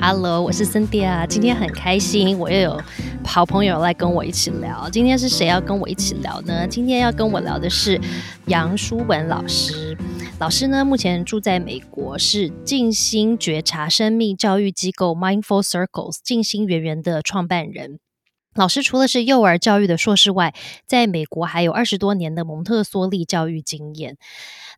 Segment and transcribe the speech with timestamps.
[0.00, 2.80] Hello，我是 Cynthia，今天很开心，我又有
[3.24, 4.88] 好朋友来跟我一起聊。
[4.90, 6.66] 今天是谁要跟我一起聊呢？
[6.68, 8.00] 今天要跟我聊的是
[8.46, 9.98] 杨淑文老师。
[10.38, 17.98] 老师呢，目前住在美国，是静心觉察生命教育机构 Mindful Circles 静心圆圆的创办人。
[18.54, 20.54] 老师除了是幼儿教育的硕士外，
[20.86, 24.16] 在美国还有二十多年的蒙特梭利教育经验。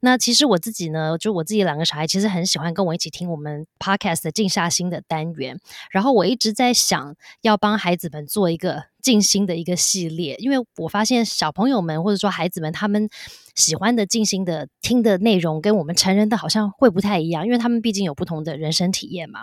[0.01, 5.61] 那其实我自己呢，就我自己两个小孩，其实很喜欢跟我一起听我们 podcast 的静下心的单元。
[5.91, 13.09] 然后我一直在想要帮孩子们做一个静心的一个系列，因为我发现小朋友们或者说孩子们他们
[13.55, 19.41] 喜欢的静心的听的内容，跟我们成人的好像会不太一样，因为他们毕竟有不同的人生体验嘛。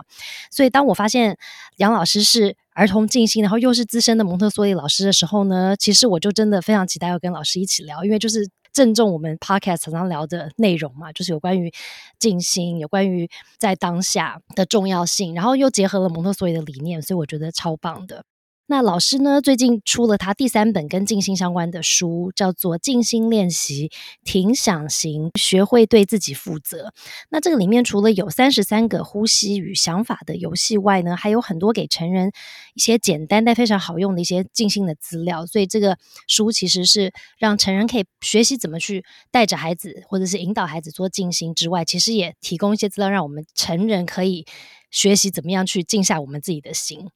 [0.49, 1.37] 所以当我发现
[1.75, 8.49] 杨老师是儿童静心，然后又是资深的蒙特梭利老师的时候呢，其实我就真的非常期待要跟老师一起聊，因为就是。
[8.77, 11.73] 正中我们 podcast 常常聊的内容嘛，就是有关于
[12.19, 13.27] 静心，有关于
[13.57, 18.23] 在当下的重要性，然后又结合了蒙特梭利的理念，所以我觉得超棒的。
[18.69, 19.41] 那老师呢？
[19.41, 23.89] 最近出了他第三本跟静心相关的书，叫做《静心练习：
[24.25, 26.87] 停、想、行，学会对自己负责》。
[27.29, 32.33] 那这个里面除了有三十三个呼吸与想法的游戏外呢，还有很多给成人
[32.73, 35.45] 一些简单但非常好用的一些静心的资料。
[35.45, 44.45] 所以这个书其实是让成人可以学习怎么去带着孩子，或者是引导孩子做静心之外，其实也提供一些资料，让我们成人可以
[44.91, 47.07] 学习怎么样去静下我们自己的心。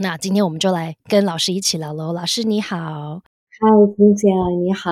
[0.00, 2.12] 那今天我们就来跟老师一起聊喽。
[2.12, 4.28] 老师你好，嗨，金姐
[4.62, 4.90] 你好，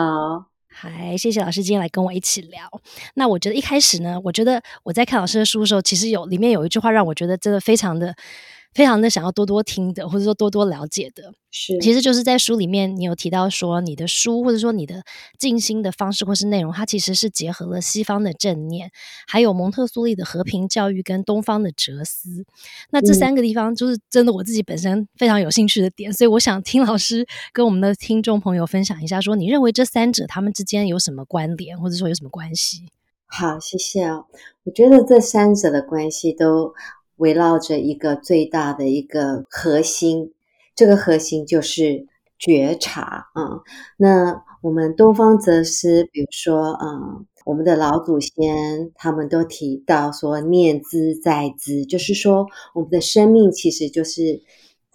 [0.69, 2.69] 嗨，谢谢老师今天来跟我一起聊。
[3.15, 8.15] 那我觉得一开始呢，我觉得我在看老师的书的时候，其实有里面有一句话让我觉得真的非常的。
[8.77, 15.03] 非常的想要多多听的，或者说多多了解的，是，其实就是在书里面，你有提到说，你的书或者说你的
[15.39, 18.91] 静心的方式或是内容，它其实是结合了西方的正念，
[19.27, 22.45] 还有蒙特梭利的和平教育跟东方的哲思。
[22.91, 32.83] 那这三个地方就是真的我自己本身非常有兴趣的点，所以我想听老师跟我们的听众朋友分享一下，说你认为这三者他们之间有什么关联，或者说有什么关系？
[33.25, 34.27] 好，谢谢啊。
[34.65, 36.75] 我觉得这三者的关系都。
[37.17, 40.33] 围绕着一个最大的一个核心，
[40.75, 42.07] 这个核心就是
[42.39, 43.61] 觉察啊。
[43.97, 54.43] 那我们东方哲思，比如说，嗯，我们的老祖先他们都提到说，念兹在兹，就是说，我们的生命其实就是。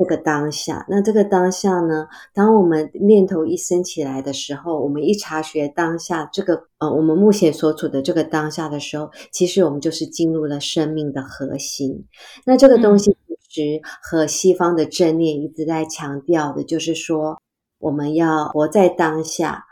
[0.03, 2.07] 这个当下，那这个当下呢？
[2.33, 12.03] 当我们念头一升起来的时候，我们一察觉当下这个呃，我们目前所处的这个当下的时候，其实我们就是进入了生命的核心。
[12.45, 13.15] 那这个东西
[13.51, 17.39] 其实和西方的正念一直在强调的，就是说
[17.77, 19.65] 我们要活在当下，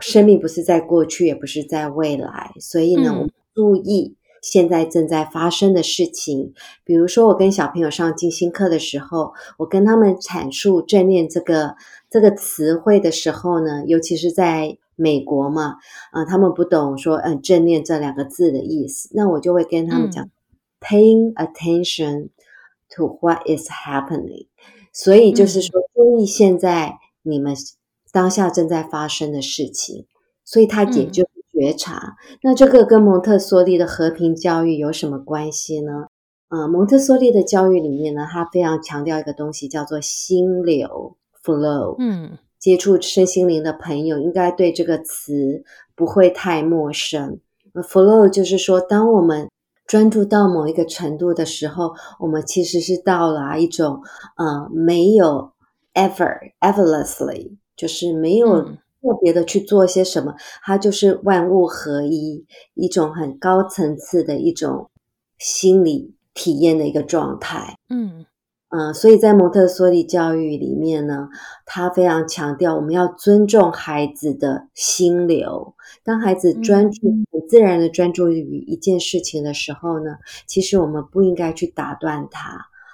[0.00, 2.52] 生命不是在过去，也不是在未来。
[2.58, 4.16] 所以呢，我们注意。
[4.42, 6.52] 现在正在发生的事情，
[6.84, 11.76] 比如说我跟小朋友上静心课的时候，我跟他们阐述正念这个
[12.10, 15.76] 这个词汇的时候呢，尤其是在美国嘛，
[16.10, 20.28] 啊，他们不懂说嗯正念这两个字的意思，那我就会跟他们讲
[20.80, 22.30] ，paying attention
[22.90, 24.48] to what is happening，
[24.92, 27.54] 所以就是说注意现在你们
[28.10, 30.04] 当下正在发生的事情，
[30.44, 31.24] 所以它也就。
[31.52, 36.06] 觉察，那这个跟蒙特梭利的和平教育有什么关系呢？
[36.48, 41.96] 呃，蒙特梭利的教育里面呢，他非常强调一个东西，叫做心流 （flow）。
[41.98, 45.62] 嗯，接触身心灵的朋友应该对这个词
[45.94, 47.38] 不会太陌生。
[47.74, 49.48] flow 就是说，当我们
[49.86, 54.00] 专注到某一个程度的时候，我们其实是到了一种
[54.36, 55.52] 呃，没有
[55.94, 58.66] ever effortlessly，就是没有。
[59.02, 64.88] 特别的去做些什么，它就是万物合一，一种很高层次的一种
[65.38, 67.74] 心理体验的一个状态。
[67.88, 68.24] 嗯
[68.74, 71.28] 嗯，所以在蒙特梭利教育里面呢，
[71.66, 75.74] 他非常强调我们要尊重孩子的心流。
[76.04, 80.12] 当孩子专注、很自然的专注于一件事情的时候呢，
[80.46, 82.48] 其实我们不应该去打断他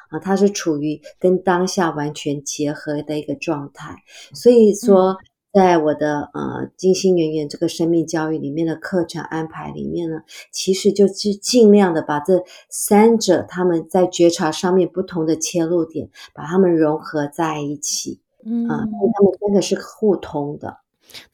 [0.09, 3.95] 啊，他是处于跟当下完全结合的一个状态。
[4.33, 5.19] 所以说。
[5.59, 10.21] 在我的呃金星圆圆这个生命教育里面的课程安排里面呢，
[10.53, 20.79] 其实就是尽量的把这三者他们在觉察上面不同的切入点，把它们融合在一起，嗯，他们真的是互通的。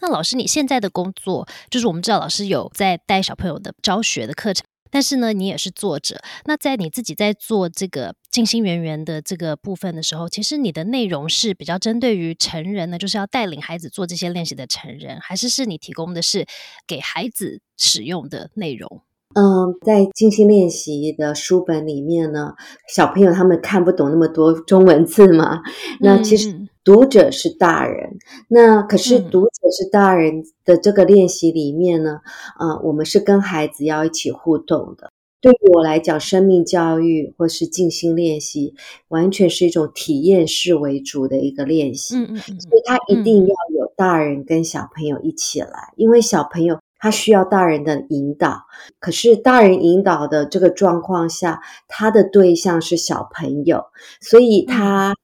[0.01, 4.65] 那老师，你现在的工作就是我们知道老师有在带小朋友的教学的课程。
[4.95, 6.23] 但是呢，你也是作者。
[6.45, 16.47] 那在你自己在做这个静心圆圆的这个部分的时候，其实你的内容是比较针对于成人呢，就是要带领孩子做这些练习的成人，还是是你提供的是
[16.87, 19.03] 给孩子使用的内容？
[19.35, 22.53] 嗯，在静心练习的书本里面呢，
[22.95, 25.61] 小朋友他们看不懂那么多中文字嘛。
[25.99, 32.21] 那其实读者是大人，那可是读者是大人的这个练习里面呢，
[32.57, 35.11] 啊，我们是跟孩子要一起互动的。
[35.41, 38.75] 对于我来讲，生命教育或是静心练习，
[39.09, 42.17] 完全是一种体验式为主的一个练习。
[42.17, 46.79] 嗯嗯嗯，所以他一定要有大人跟小朋友一起来，因为小朋友。
[46.97, 48.63] 他需要大人的引导，
[48.99, 53.85] 可是大人引导的这个状况下，他的对象是小朋友，
[54.23, 55.15] 所以他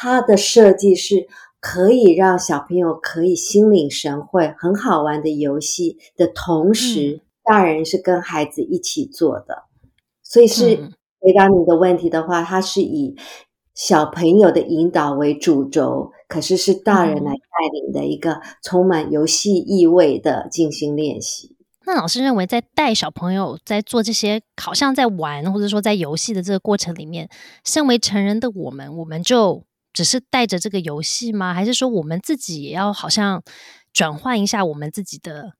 [0.00, 1.26] 他的设计是
[1.60, 9.64] 可以让小朋友可以心领神会，很好玩的游戏的同时，大人是跟孩子一起做的，
[10.22, 13.16] 所以是回答你的问题的话，它是以。
[13.76, 21.56] 小朋友的引导为主轴，可是是大人来带领的一个充满游戏意味的进行练习。
[21.84, 27.28] 那老师认为，在带小朋友在做这些好像在玩或者说在游戏的这个过程里面，
[27.64, 29.64] 身为成人的我们，我们就
[29.94, 31.54] 只是带着这个游戏吗？
[31.54, 33.42] 还是说我们自己也要好像
[33.94, 35.54] 转换一下我们自己的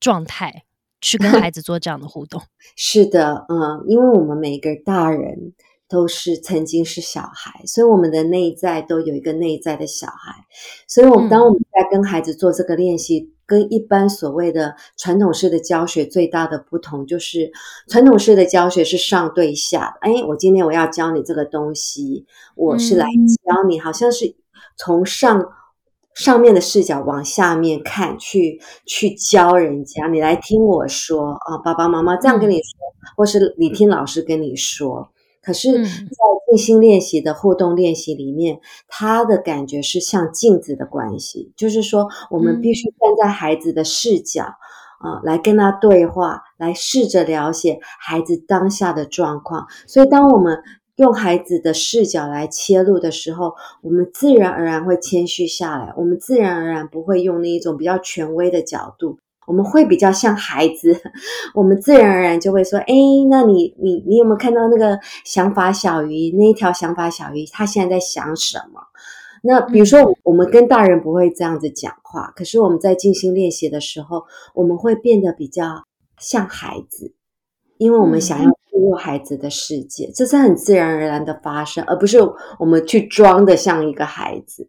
[0.00, 0.64] 状态，
[1.02, 2.40] 去跟孩 子做这样的互动？
[2.74, 5.52] 是的，嗯，因为我们每个大人。
[5.90, 10.46] 都是曾经是小孩，所以我们的内在都有一个内在的小孩。
[10.86, 17.50] 所以，我们当我们在跟孩子做这个练习，跟一般所谓的传统式的教学最大的不同，就是
[17.88, 19.98] 传统式的教学是上对下。
[20.00, 23.06] 哎，我今天我要教你这个东西，我是来
[23.44, 24.36] 教你，好像是
[24.76, 25.44] 从上
[26.14, 30.06] 上面的视角往下面看，去去教人家。
[30.06, 32.78] 你来听我说啊，爸爸妈妈这样跟你说，
[33.16, 35.10] 或是你听老师跟你说。
[35.42, 35.90] 可是，在
[36.48, 44.42] 静心练习的互动练习里面，他的感觉是像镜子的关系，就是说，我们必须站在孩子的视角
[45.00, 49.66] 啊，来跟他对话，来试着了解孩子当下的状况。
[49.86, 50.62] 所以，当我们
[50.96, 59.18] 用孩子的视角来切入的时候，我们自然而然会谦虚下来，我们自然而然不会用那一种比较权威的角度。
[59.50, 60.96] 我们会比较像孩子，
[61.54, 62.94] 我们自然而然就会说：“哎，
[63.28, 66.30] 那你你你有没有看到那个想法小鱼？
[66.38, 68.80] 那一条想法小鱼，它现在在想什么？”
[69.42, 74.22] 那比如说，我们跟大人不会这样子讲话，可是我们在静心练习的时候，
[74.54, 75.82] 我们会变得比较
[76.16, 77.12] 像孩子，
[77.76, 82.18] 因为我们想要进入孩子的世界，这是很自然而然的发生，而不是
[82.60, 84.68] 我们去装的像一个孩子。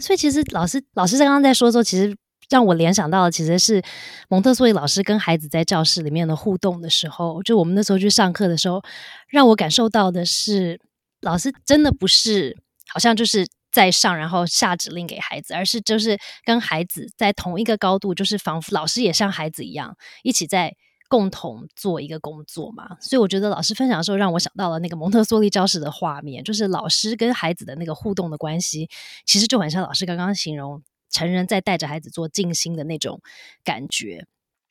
[0.00, 2.16] 所以，其实老师老师在刚刚在说的时候，其实。
[2.50, 3.80] 让我联想到的其实是
[4.28, 8.82] 蒙特梭利老师跟孩子在教室里面的互动的时候，就我们那时候去上课的时候，
[9.28, 10.80] 让我感受到的是，
[11.22, 12.58] 老师真的不是
[12.88, 20.74] 好像就是在上然后下指令给孩子，而是就是跟孩子在同一个高度，就是仿佛老师也像孩子一样，一起在
[21.08, 22.96] 共同做一个工作嘛。
[23.00, 28.88] 所以我觉得老师分享的时候，让我想到了那个蒙特梭利教室的画面，就是老师跟孩子的那个互动的关系，
[29.24, 30.82] 其实就很像老师刚刚形容。
[31.10, 33.20] 成人在带着孩子做静心的那种
[33.64, 34.24] 感觉，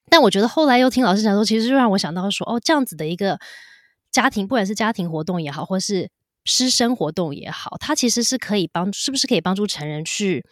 [0.10, 3.40] 但我觉得后来又听老师讲说，其实就让我想到说，哦，这样子的一个
[4.10, 6.10] 家庭，不管是家庭活动也好，或是
[6.46, 10.44] 师生活动也好，它其实是可以帮，是不是可以帮助成人去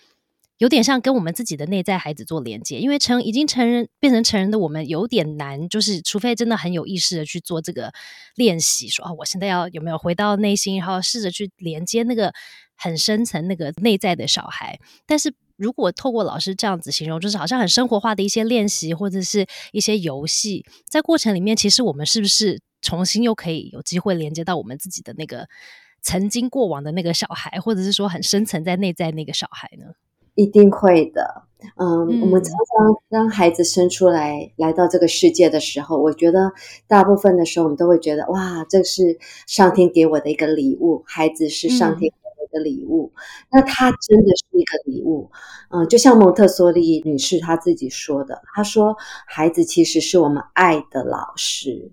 [0.58, 2.78] 有点像跟我们自己的内在孩子做连接？
[2.78, 7.92] 因为成已经成人变成成人的我们有点难，就是除非真的很有意识的去做这个
[8.36, 12.34] 练习，说啊，我现在要有没有回到内心，然后试着去连接那个
[12.76, 15.34] 很深层那个内在的小孩，但是。
[15.58, 25.48] 如果透过老师这样子形容，就是好像很生活化的一些练习，或者是一些游戏，在过程里面，其实我们是不是重新又可以有机会连接到我们自己的那个
[26.02, 29.94] 曾经过往的那个小孩，或者是说很深层在内在那个小孩呢？
[30.36, 31.44] 一定会的。
[31.78, 36.52] 嗯，我们常常当孩子生出来来到这个世界的时候，我觉得
[36.88, 42.14] 大部分的时候，我们都会觉得哇，这是上天给我的一个礼物，孩子是上天。
[42.52, 43.12] 的礼物，
[43.52, 45.32] 那它真的是一个礼物，
[45.70, 51.92] 嗯，就像蒙特梭利女士她自己说的，她说，孩子其实是我们爱的老师。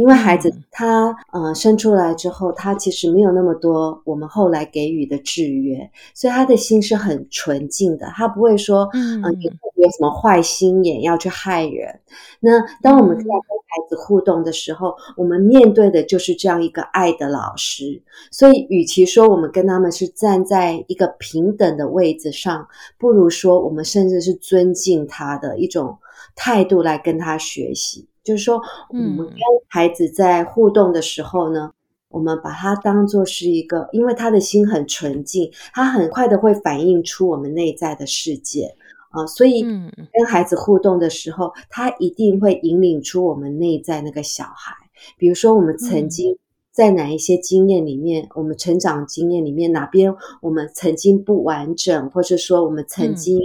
[0.00, 9.50] 因为孩子他呃生出来之后，他其实没有那么多我们后来给予的制约，所以他的心是很纯净的，他不会说嗯有
[9.84, 12.00] 有什么坏心眼要去害人。
[12.40, 18.02] 那当我们在跟孩子互动的时候，我们面对的就是这样一个爱的老师。
[18.30, 22.66] 所以，与其说我们跟他们是站在一个平等的位置上，
[22.98, 25.98] 不如说我们甚至是尊敬他的一种
[26.34, 28.08] 态度来跟他学习。
[28.22, 28.60] 就是说，
[28.90, 29.36] 我们跟
[29.68, 31.70] 孩子在互动的时候呢，
[32.08, 38.74] 我们把他当做是一个，因为他的心很纯净，他很快的会反映出我们内在的世界。
[39.10, 44.72] 啊，所以跟孩子互动的时候，他一定会引领出我们内在那个小孩。
[45.16, 46.36] 比如说，我们曾经
[46.70, 53.40] 在哪一些经验里面，我们成长经验里面哪边我们曾经不完整，或者说我们曾经。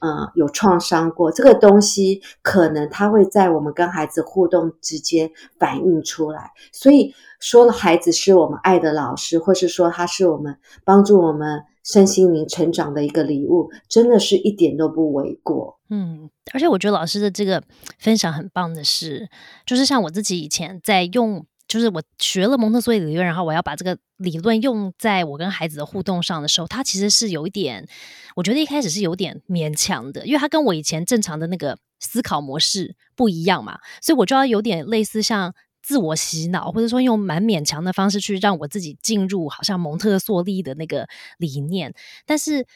[0.00, 6.50] 嗯，有创伤过这个东西，可能他会在我们跟孩子互动之间反映出来。
[6.72, 15.78] 所以说，孩子是我们爱的老师，或是说他是我们帮助我们身心灵成长的一个礼物，真的是一点都不为过。
[15.90, 17.62] 嗯，而且我觉得老师的这个
[17.98, 19.28] 分享很棒的是，
[19.64, 21.44] 就是像我自己以前在用。
[21.68, 27.86] 就是我学了蒙特梭利理论，然后我要把这个理论用在我跟孩子的互动上的时候，它其实是有一点，
[28.34, 41.08] 我觉得一开始是有点勉强的，因为它跟我以前正常的那个思考模式不一样嘛，所以我就要有点类似像自我洗脑，或者说用蛮勉强的方式去让我自己进入好像蒙特梭利的那个
[41.38, 41.94] 理念，
[42.24, 42.66] 但是。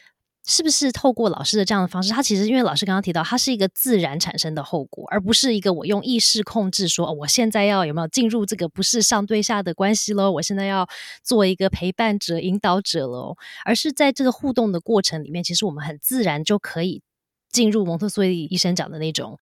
[0.47, 2.11] 是不是透过老师的这样的方式？
[2.11, 10.31] 他其实因为老师刚刚提到，它是一个自然产生的后果，而不是一个我用意识控制说，哦我现在要有没有进入这个不是上对下的关系喽？
[10.31, 10.87] 我现在要
[11.23, 17.03] 做一个陪伴者、引导者喽，而是在这个互动的过程里面，其实我们很自然就可以
[17.51, 19.37] 进入蒙特梭利医生讲的那种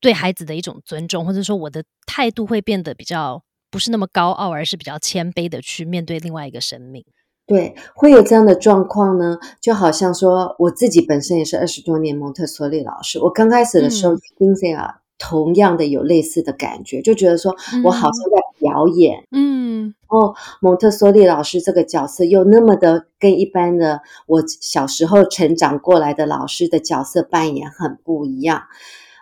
[0.00, 7.04] 对孩子的一种尊重，或者说我的态度会变得比较不是那么高傲，而是比较谦卑的去面对另外一个生命。
[7.46, 28.62] 对，会有这样的状况呢，就好像说我自己本身也是二十多年蒙特梭利老师，我刚开始的时候听这啊，同样的有类似的感觉，就觉得说我好像在表演，嗯，哦，蒙特梭利老师这个角色又那么的跟一般的我小时候成长过来的老师的角色扮演很不一样。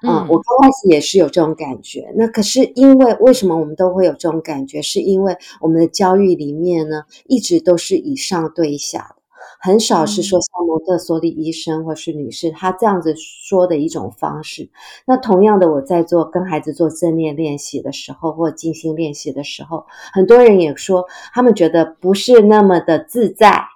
[0.03, 2.13] 嗯，我刚开始也是有这种感觉。
[2.17, 4.83] 那可是因为为什么我们都会有这种感觉？
[4.83, 9.15] 是因为我们的教育里面呢，一直都是以上对下的，
[9.61, 14.69] 很少是说像蒙特梭利医生或是女士她这样子说的一种方式。
[15.07, 23.72] 那同样的，我在做跟孩子做正念练习的时候，或静心练习的时候，很多人也说他们觉得不是那么的自在。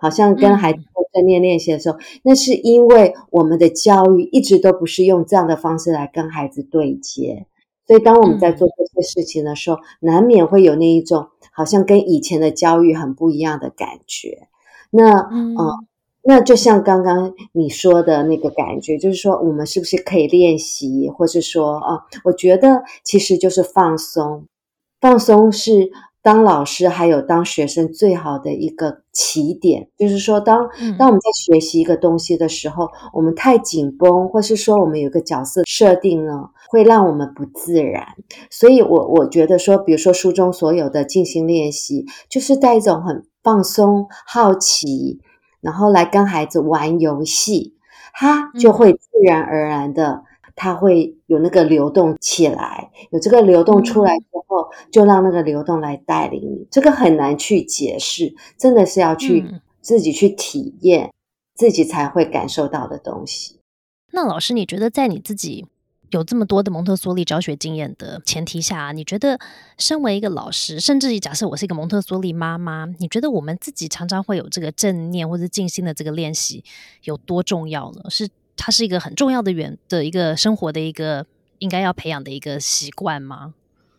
[0.00, 7.46] 好像跟孩子做正念练习的时候，那是因为我们的教育一直都不是用这样的方式来跟孩子对接，
[7.86, 14.48] 所以当我们在做这些事情的时候，难免会有那一种好像跟以前的教育很不一样的感觉。
[14.90, 15.54] 那嗯，
[16.22, 24.46] 那就像刚刚你说的那个感觉，就是说我们是不是可以练习，或是说啊，我觉得其实就是放松，
[25.00, 25.90] 放松是。
[26.22, 38.06] 当老师还有当学生最好的一个起点，就是说，当当我们在学习一个东西的时候，我们太紧绷，或是说我们有个角色设定呢，会让我们不自然。
[38.50, 45.20] 所以，我我觉得说，比如说书中所有的静心练习，就是带一种很放松、好奇，
[45.62, 47.74] 然后来跟孩子玩游戏，
[48.12, 50.24] 他就会自然而然的。
[50.62, 56.68] 它会有那个流动起来，有这个流动出来之后，就让那个流动来带领你。
[56.70, 59.42] 这个很难去解释，真的是要去
[59.80, 61.10] 自己去体验，
[61.54, 63.58] 自己才会感受到的东西。
[64.12, 65.64] 那老师，你觉得在你自己
[66.10, 69.38] 有这么多的蒙特梭利教学经验的前提下，你觉得
[69.78, 76.62] 身为一个老师，甚至假设我是一个蒙特梭利妈妈，你觉得我们自己常常会有这个正念或者静心的这个练习
[77.04, 78.10] 有多重要呢？
[78.10, 78.28] 是？
[78.62, 81.24] 它是一个很重要的原的一个生活的一个
[81.60, 83.54] 应该要培养的一个习惯吗？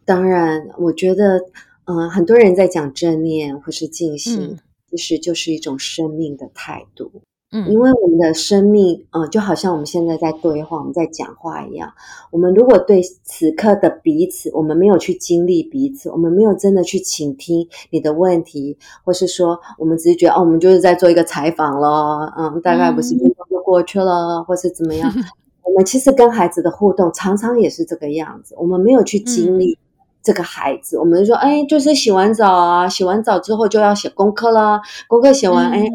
[0.05, 1.41] 当然，我觉得，
[1.85, 4.59] 嗯，很多人在讲正念或是静心，
[4.91, 7.11] 其实就是一种生命的态度。
[7.53, 11.91] 嗯，因为我们的生命，嗯，就好像我们现在在对话，我们在讲话一样。
[12.31, 23.27] 我们如果对此刻的彼此，我们没有去经历彼此，我们没有真的去倾听你的问题，或是说，我们只是觉得，哦，我们就是在做一个采访了，嗯，大概不是就
[23.71, 25.09] 过去了，或是怎么样。
[25.63, 29.77] 我们其实跟孩子的互动常常也是这个样子，我们没有去经历
[30.21, 35.85] 这个孩子，我们说，哎，就是洗完澡啊，洗完澡之后就要写功课了，功课写完，哎。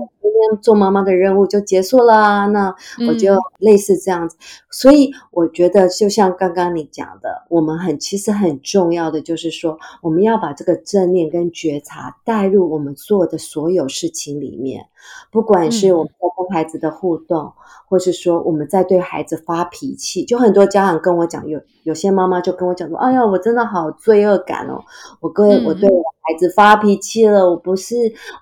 [0.63, 2.75] 做妈妈的任务就结束了，那
[3.09, 4.37] 我就类似这样子，
[4.71, 14.87] 所以我觉得就像刚刚你讲的，我们很其实很重要的就是说，我们要把这个正念跟觉察带入我们做的所有事情里面，
[15.31, 17.53] 不管是我们在跟孩子的互动，
[17.89, 24.83] 或是说我们在对孩子发脾气，就很多家长跟我讲，有有些妈妈就跟我讲说，哎呀，我真的好罪恶感哦，
[25.21, 25.89] 我跟我对。
[26.27, 27.95] 孩子发脾气了，我不是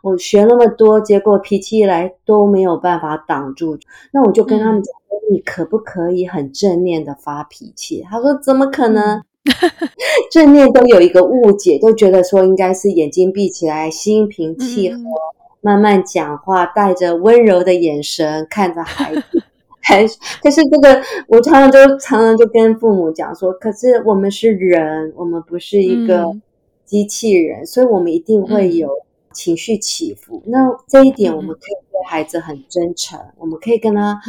[0.02, 3.78] 我学那么多，结果脾气一来都没有办法挡住。
[4.12, 9.22] 那我就跟他们讲说：“你可不可以很正念的发脾气？”他说：“怎么可能？
[10.32, 14.98] 正念都有一个误解，都觉得说应该是眼睛闭起来，心平气和，
[15.60, 19.22] 慢慢讲话，带着温柔的眼神看着孩子。
[19.86, 20.06] 还
[20.42, 26.24] 可是这个，我常常就常常就跟父母讲说，可是我们是人，我们不是一个
[26.94, 28.88] 机器人，所以我们一定会有
[29.32, 30.40] 情绪起伏。
[30.46, 34.20] 那这一点，我们可以对孩子很真诚，我们可以跟他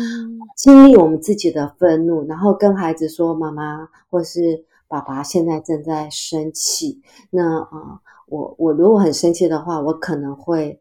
[0.58, 10.80] 经历我们自己的愤怒，然后跟孩子说：“妈妈或是爸爸现在正在生气。”那啊，我我如果很生气的话，我可能会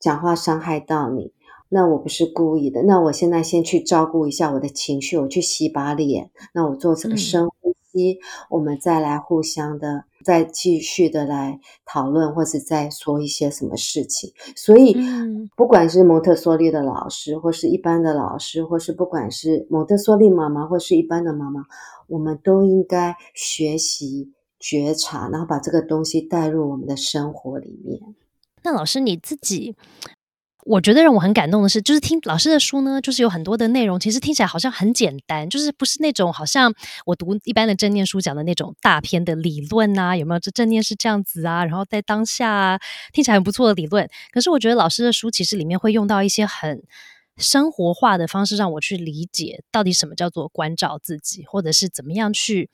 [0.00, 1.32] 讲话伤害到你。
[1.68, 2.82] 那我不是故意的。
[2.82, 6.32] 那我现在先去照顾一下我的情绪，我去洗把脸。
[6.52, 8.18] 那我做这个深呼吸，
[8.48, 14.32] 我们再来互相的，再继续的来讨论，或是再说一些什么事情。
[14.56, 14.96] 所以，
[15.56, 21.62] 不管是蒙特梭利的老师，或是一般的老师，或是不管是蒙特梭利妈妈，或是一般的妈妈，
[22.08, 28.00] 我们都应该学习觉察，然后把这个东西带入我们的生活里面。
[28.62, 29.74] 那老师你自己？
[30.64, 36.74] 我觉得让我很感动的是，就是听老师的书呢，就是有很多的内容，其实听起来好像很简单，就是不是那种好像
[37.06, 40.38] 我读一般的正念书讲的那种大篇的理论啊，有没有？
[40.38, 42.78] 这正念是这样子啊，然后在当下
[43.12, 44.08] 听起来很不错的理论。
[44.32, 46.82] 可是我觉得老师的书其实里面会用到一些很
[47.38, 52.68] 生活化的方式，让我去理解到底什么叫做关照自己，或者是怎么样去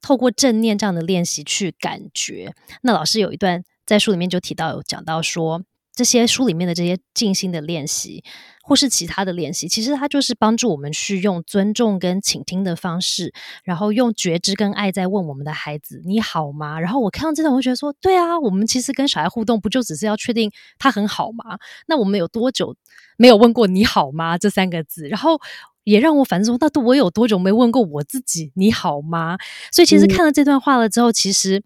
[0.00, 2.54] 透过正念这样的练习去感觉。
[2.82, 5.64] 那老师有一段在书里面就提到有讲到说。
[5.98, 8.22] 这些书里面的这些静心的练习，
[8.62, 21.58] 或是其他的练习，其实它就是帮助我们去用尊重跟倾听的方式，然后用觉知跟爱在问我们的孩子：“你好吗？”然后我看到这段，我觉得说：“对啊，我们其实跟小孩互动，不就只是要确定他很好吗？
[21.88, 22.76] 那我们有多久
[23.16, 25.08] 没有问过‘你好吗’这三个字？
[25.08, 25.40] 然后
[25.82, 29.36] 也让我反思说：那我有多久没问过我自己‘你好吗’？
[29.72, 31.64] 所以其实看了这段话了之后，其实。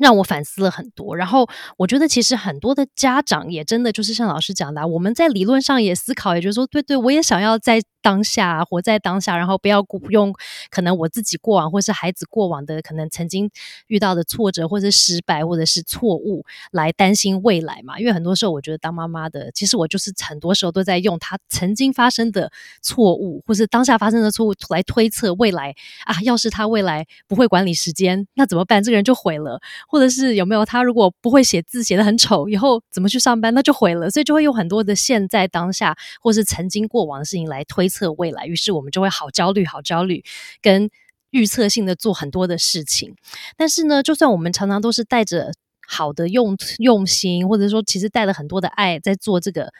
[0.00, 7.80] 让我反思了很多，然后我觉得其实很多的家长也真的就是像老师讲的，我们在理论上也思考，也就是说，对对，我也想要在。
[8.04, 10.34] 当下活在当下，然后不要用
[10.68, 13.50] 可能我自己过往或是孩子过往的可能曾经
[13.86, 17.98] 遇到的挫折或者是失败或者是错误来担心未来嘛？
[17.98, 22.52] 因为很多时候我觉得当妈妈的，其实我就是很多时候都在用他曾经发生的
[22.82, 25.74] 错误或是当下发生的错误来推测未来
[26.04, 26.20] 啊。
[26.20, 28.82] 要是他未来不会管理时间，那怎么办？
[28.82, 29.58] 这个人就毁了。
[29.88, 34.10] 或者是有没有他如果不会写字写的很丑，以后怎么去上班，那就毁了。
[34.10, 37.88] 所以就会用很多的现在当下或是曾经过往的事情来推。
[37.94, 40.24] 测未来，于是我们就会好焦虑，好焦虑，
[40.60, 40.90] 跟
[41.30, 43.14] 预测性的做很多的事情。
[43.56, 45.52] 但是呢，就算我们常常都是带着
[45.86, 49.72] 好的用用心，或者说其实带了很多的爱在做这个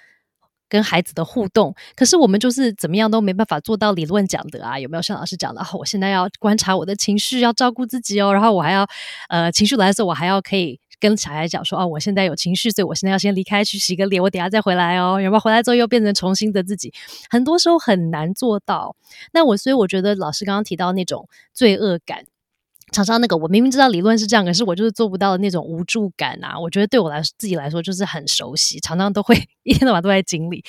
[0.68, 4.78] 跟孩子的互动，可是我们就是怎么样都没办法做到理论讲的啊？
[4.78, 5.64] 有没有像老师讲的？
[5.78, 8.86] 我现在要观察我的情绪，要照顾自己哦，然后我还要
[9.28, 10.80] 呃情绪来的时候，我还要可以。
[11.00, 15.20] 跟小孩讲说哦，我现在有情绪，所以我现在要先离开去洗个脸，我等下再回来哦。
[15.20, 16.92] 有没有回来之后又变成重新的自己？
[17.30, 18.96] 很多时候很难做到。
[19.32, 22.24] 那我所以我觉得老师刚刚提到那种罪恶感。
[22.94, 26.56] 常常那个，我明明知道理论是这样，可是我就是做不到的那种无助感啊！
[26.58, 30.64] 我觉得对我来自己来说就是很熟悉，常常都会 一天到晚都在经历。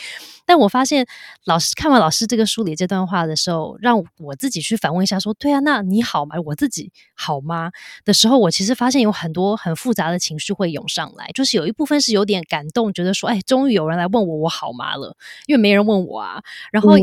[0.47, 1.05] 但我发现
[1.45, 6.35] 老师看完老师这个梳理这段话的时候，让我自己去反问一下，说：“对啊，那你好吗？
[6.45, 7.71] 我自己好吗？”
[8.03, 15.15] 的时候，我其实发现有很多很复杂的情绪会涌上来，就是有一部分是有点感动，觉得说：“哎，终于有人来问我我好吗了，
[15.47, 16.95] 因为没人问我啊。”然后。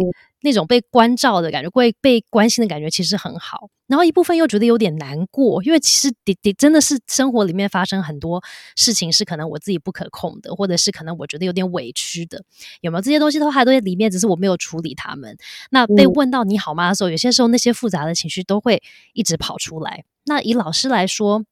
[0.43, 3.71] 那种被关照的感觉，被被关心的感觉，其实很好。
[3.87, 8.43] 然后一部分又觉得有点难过，因为其实的的真的是生活里面发生很多
[8.75, 12.43] 事情，是可能我自己不可控的，或者是可能我觉得有点委屈的。
[12.81, 15.37] 有没有这些东西都还都在里面，只是我没有处理他们。
[15.71, 20.05] 那被问到你好吗的时候，有些时候那些复杂的情绪都会一直跑出来。
[20.25, 21.45] 那以老师来说，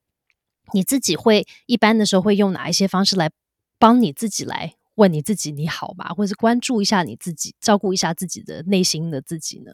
[0.73, 3.31] 你自己会一般的时候会用哪一些方式来
[3.79, 4.75] 帮你自己来？
[5.01, 6.11] 问你自己你好吗？
[6.11, 9.73] 或者是关注一下你自己，照顾一下自己的内心的自己呢？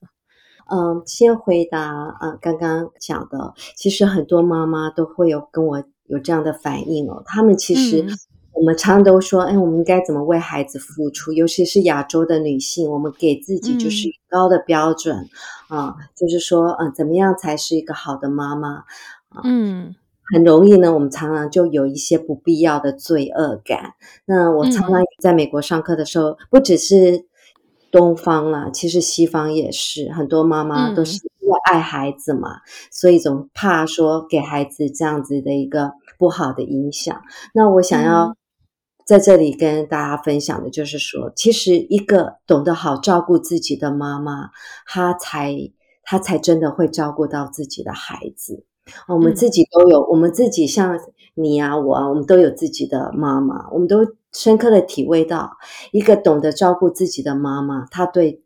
[0.70, 7.24] 嗯，先回答啊，刚刚讲的，其实很多妈妈都会有跟我有这样的反应哦。
[7.26, 8.06] 他们其实
[8.52, 11.32] 我们常常都说，哎，我们应该怎么为孩子付出？
[11.32, 15.28] 尤其是亚洲的女性，我们给自己就是高的标准
[15.66, 18.84] 啊，就是说，嗯，怎么样才是一个好的妈妈？
[19.42, 19.96] 嗯。
[20.32, 23.94] 很容易呢，我们常常就有一些不必要的罪恶感。
[24.24, 27.26] 那我常常在美国上课的时候，不只是
[27.92, 32.60] 东方啦，其实西方也是，很多妈妈都是因为爱孩子嘛，
[32.90, 37.22] 所以总怕说给孩子这样子的一个不好的影响。
[37.54, 38.36] 那我想要
[39.06, 44.50] 在这里跟大家分享的就是说，其实一个懂得好照顾自己的妈妈，
[44.84, 45.54] 她才
[46.02, 48.64] 她才真的会照顾到自己的孩子。
[49.08, 50.98] 我们自己都有，我们自己像
[51.34, 55.56] 你啊，我啊，我们都有自己的妈妈，我们都深刻的体会到，
[55.92, 58.42] 一个懂得照顾自己的妈妈，她对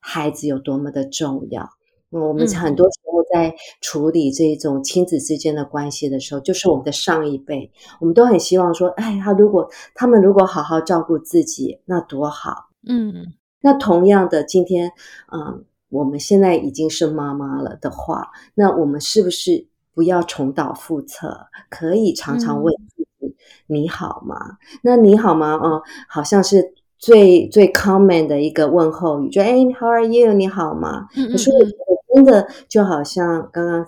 [0.00, 1.70] 孩子有多么的重要。
[2.10, 12.68] 我们很多时候在处理这种亲子之间的关系的时候，就是我们的上一辈，我们都很希望说，哎，他如果他们如果好好照顾自己，那多好。
[12.86, 14.92] 嗯，那同样的，今天，
[15.32, 21.46] 嗯，我们现在已经是妈妈了的话，那我们是不是不要重蹈覆辙？
[21.70, 24.58] 可以常常问自己：你好吗？
[24.82, 25.54] 那你好吗？
[25.54, 30.32] 哦，好像是最最 common 的一个问候语，就哎，How are you？
[30.32, 31.08] 你好吗？
[31.30, 31.50] 可是
[31.86, 31.94] 我。
[32.14, 33.84] 真的就好像刚刚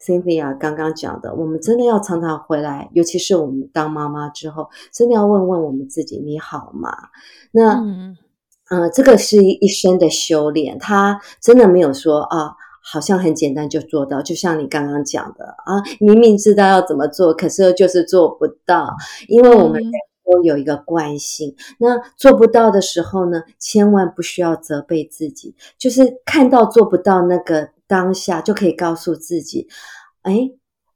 [0.00, 6.96] Cynthia 刚刚讲的，我们真的要常常回来，尤其是我们当妈妈之后，真的要问问我们自己：你好吗？
[7.50, 7.82] 那
[8.70, 14.20] 嗯，这个是一生的修炼，他真的没有说啊，好像很简单就做到。
[14.20, 18.90] 就像你刚刚讲的啊，明明知道要怎么做，可是就是做不到，
[19.28, 19.82] 因为我们
[20.24, 21.54] 都有一个惯性。
[21.78, 29.68] 那做不到的时候呢，千万不需要责备自己，就是看到做不到那个当下，就可以告诉自己：
[30.22, 30.50] 哎，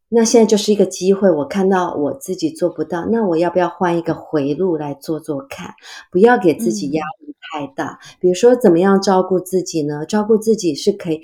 [0.09, 1.31] 那现在就是一个机会。
[1.31, 5.74] 我看到我自己做不到，那我要不要换一个回路来做做看？
[6.11, 7.98] 不要给自己压力太大。
[8.18, 10.07] 比如说，怎么样照顾自己呢？
[10.07, 11.20] 照顾自己是可以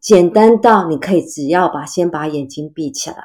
[0.00, 3.16] 简单到你可以只要把先把眼睛闭起来。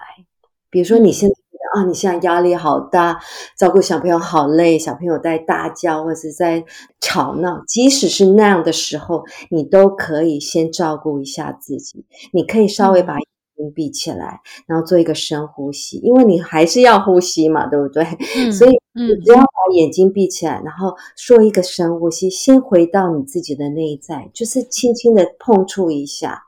[0.70, 1.36] 比如说，你现在。
[1.74, 3.20] 啊，你现在压力好大，
[3.58, 6.64] 照顾小朋友好累，小朋友在大叫或者在
[7.02, 12.06] 吵闹，即使是那样的时候，你都可以先照顾一下自己。
[12.32, 13.26] 你可以稍微把眼
[13.58, 18.06] 睛闭起来，然后做一个深呼吸，因为你还是要呼吸嘛，对不对？
[18.52, 26.44] 所以，你只要把眼睛闭起来，然后说一个深呼吸，先回到你自己的内在，就是轻轻的碰触一下。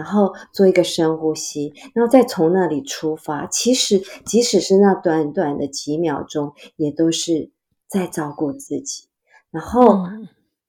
[0.00, 3.46] 然后做一个深呼吸，然后再从那里出发。
[3.48, 7.50] 其实，即使是那短短的几秒钟，也都是
[7.86, 9.08] 在照顾自己。
[9.50, 10.06] 然后，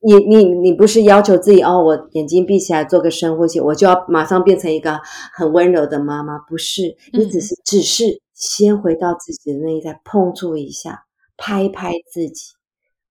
[0.02, 5.00] 你你你不是要求自己哦，我眼睛闭起来做个深呼吸，我就要马上变成一个
[5.34, 6.38] 很温柔的妈妈？
[6.38, 11.06] 不是，你只是只是先回到自己的内在，碰触一下，
[11.38, 12.52] 拍拍自己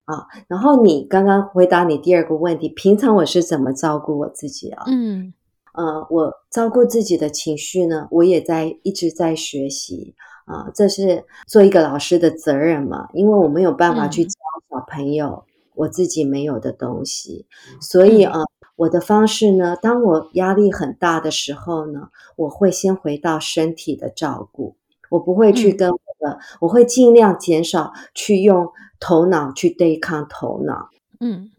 [0.05, 0.27] 啊。
[0.49, 4.85] 然后你刚刚回答你第二个问题，平常我是怎么照顾我自己啊？
[4.87, 5.33] 嗯。
[5.73, 17.47] 呃，我照顾自己的情绪呢，我也在一直在学习啊，这是做一个老师的责任嘛，因为我没有办法去教小朋友我自己没有的东西，
[17.81, 18.41] 所以啊，
[18.75, 24.75] 我的方式呢，当我压力很大的时候呢，我会先回到身体的照顾，
[25.09, 30.89] 我不会去跟我的，我会尽量减少去用头脑去对抗头脑，
[31.21, 31.51] 嗯。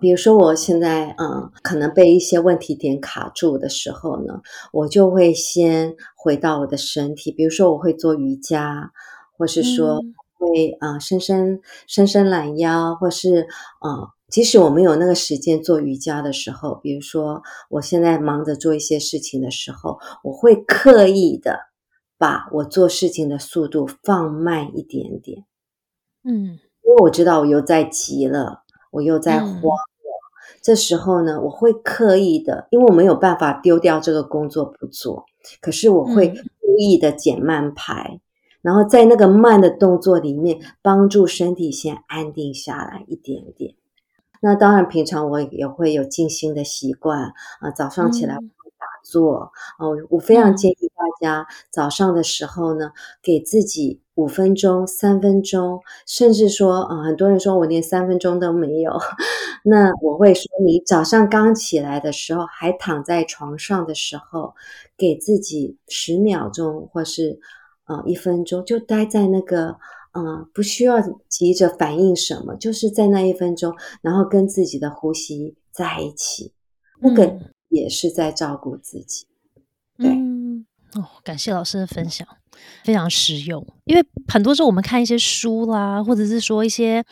[0.00, 4.40] 比如说，我现在嗯，可能被一些问题点卡住的时候呢，
[4.72, 7.30] 我就会先回到我的身体。
[7.30, 8.90] 比如说，我会做瑜伽，
[9.36, 10.00] 或是说
[10.38, 13.46] 会啊伸伸伸伸懒腰，或是
[13.80, 21.58] 啊，即使我没有那个时间做瑜伽的时候，比如说我现在忙着做一些事情的时候，我会刻意的
[22.16, 25.44] 把我做事情的速度放慢一点点。
[26.24, 29.76] 嗯，因为我知道我又在急了，我又在慌。
[30.60, 35.24] 这时候呢，我会刻意的，因为我没有办法丢掉这个工作不做，
[35.60, 38.20] 可是我会故意的减慢拍，
[38.60, 43.74] 然后在那个慢的动作里面，帮助身体先安定下来一点点。
[44.42, 48.36] 那当然，平常我也会有静心的习惯啊，早上起来
[49.10, 49.96] 做哦。
[50.08, 52.92] 我非常建议大家早上的时候呢，
[53.22, 54.00] 给自己。
[54.16, 58.92] 五分钟、三分钟，甚至说啊，很多人说我连三分钟都没有。
[59.64, 64.52] 那我会说，你早上刚起来的时候，还躺在床上的时候，
[64.98, 67.40] 给自己十秒钟，或是
[67.84, 69.78] 啊一分钟，就待在那个
[70.10, 70.96] 啊，不需要
[71.26, 76.52] 急着反应什么，就是在那一分钟，然后跟自己的呼吸在一起，
[77.00, 77.38] 那个
[77.70, 79.26] 也是在照顾自己。
[79.96, 80.10] 对。
[80.94, 82.26] 哦，感谢老师的分享，
[82.82, 83.64] 非常实用。
[83.84, 87.04] 因为很多时候我们看一些书啦，或者是说一些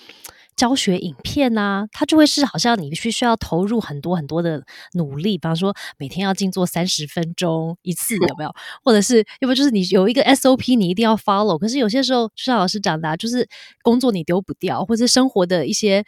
[0.56, 8.52] 教学影片呐，它就会是好像你必须需要投入很多很多的努力，比方说每天要静坐三十分钟一次，有没有？
[8.82, 11.56] 或者是要不就是你有一个 SOP，你一定要 follow。
[11.56, 13.48] 可是有些时候，就像老师讲的，就是
[13.82, 16.04] 工作你丢不掉，或者生活的一些。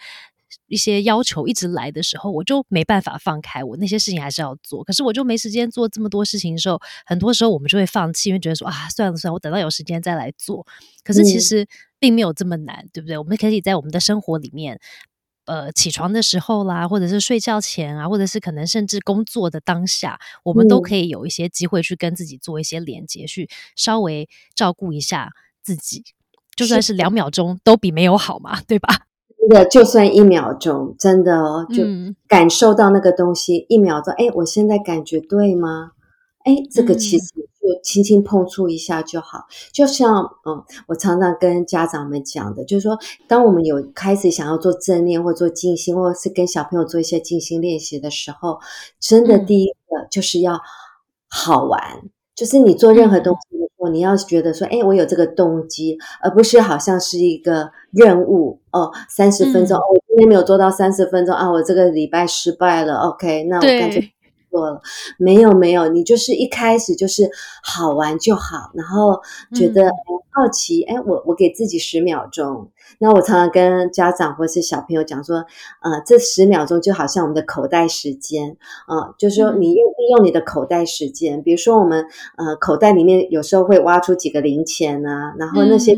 [0.67, 10.67] 一些要求一直来的时候，我就没办法放开我那些事情还是要做，可是我就没时间做这么多事情的时候，很多时候我们就会放弃，因为觉得说啊，算了算了，我等到有时间再来做。
[11.03, 11.67] 可是其实
[11.99, 13.19] 并没有这么难，对不对？
[13.19, 14.79] 我们可以在我们的生活里面，
[15.47, 25.33] 呃，起床的时候啦，或者是睡觉前啊，或者是可能甚至工作的当下，我们都可以有一些机会去跟自己做一些连接，去稍微照顾一下
[25.63, 26.05] 自己，
[26.55, 29.07] 就算是两秒钟，都比没有好嘛，对吧？
[29.41, 35.93] 真的就算一秒钟，真的哦，就嗯感受到那个东西，一秒钟，哎，我现在感觉对吗？
[36.45, 39.47] 哎，这个其嗯实就轻轻碰触一下就好。
[39.73, 48.61] 就像嗯，我常常跟家长们讲的，就是说，当我们有开始想要做正念或做静心，或者是跟小朋友做一些静心练习的时候，
[48.99, 50.61] 真的嗯第一个就是要
[51.29, 51.81] 好玩。
[52.41, 53.23] 就是你做任何嗯。
[53.23, 59.79] 东西的时候，你要觉得说，哎，我有这个动机，而不是好像是一个任务哦，三十分钟，嗯。
[59.79, 64.01] 哦，我今天没有做到三十分钟啊，我这个礼拜失败了，OK，那我干脆
[64.51, 64.81] 不，做了。
[65.19, 67.31] 没有没有，你就是一开始就是
[67.63, 69.21] 好玩就好，然后
[69.55, 69.91] 觉得、
[70.31, 72.71] 好奇，哎，我我给自己十秒钟。
[72.99, 75.37] 那我常常跟家长或是小朋友讲说，
[75.83, 79.61] 呃，这十秒钟就好像我们的口袋时间，啊、就是说嗯。
[79.61, 82.05] 你用利用你的口袋时间，比如说我们
[82.39, 85.95] 呃口袋里面有时候会挖出几个零钱啊，然后那些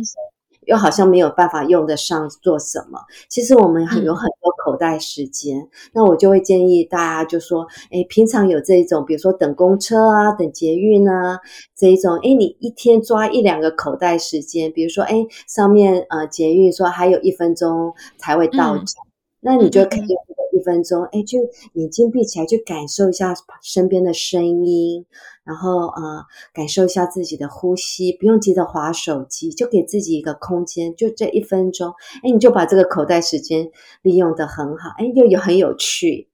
[0.66, 3.00] 又好像没有办法用得上做什么。
[3.28, 11.38] 其实我们很有嗯很多口袋时间，那我就会建议大家就说，哎，平常有这一种，比如说等公车啊、等捷运啊
[11.76, 18.84] 这一种，哎，你一天抓一两个口袋时间，比如说，哎，上面呃捷运说还有一分钟才会到嗯。
[18.84, 19.04] 站，
[19.40, 21.38] 那你就可以用这个一分钟，哎，就
[21.74, 25.04] 眼睛闭起来，去感受一下身边的声音，
[25.44, 33.70] 然后啊，感受一下自己的呼吸，不用急着划手机，就给自己一个空间，就这一分钟，哎，你就把这个口袋时间
[34.02, 36.28] 利用的很好，哎，又有很有趣，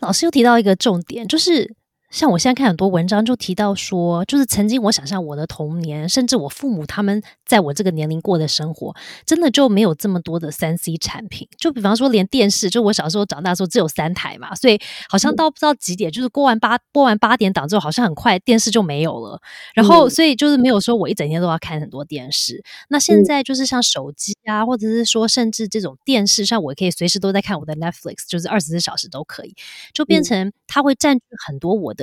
[0.00, 1.74] 老师又提到一个重点，就是
[2.12, 8.94] 像我现在看很多文章就提到说，就是曾经我想象我的童年，甚至我父母他们在我这个年龄过的生活，
[9.24, 11.48] 真的就没有这么多的三 C 产品。
[11.58, 19.40] 就比方说，连电视，就我小时候长大的时候只有三台嘛，所以好像到不知道几点，就是过完八播完八点档之后，好像很快电视就没有了。
[19.74, 22.62] 然后，嗯所以就是没有说我一整天都要看很多电视。
[22.90, 29.54] 那现嗯在就是像手机啊，或者是说甚至这种电视上，我可以随时都在看我的 Netflix，就是二十四小时都可以。
[29.94, 32.01] 就变嗯成它会占据很多我的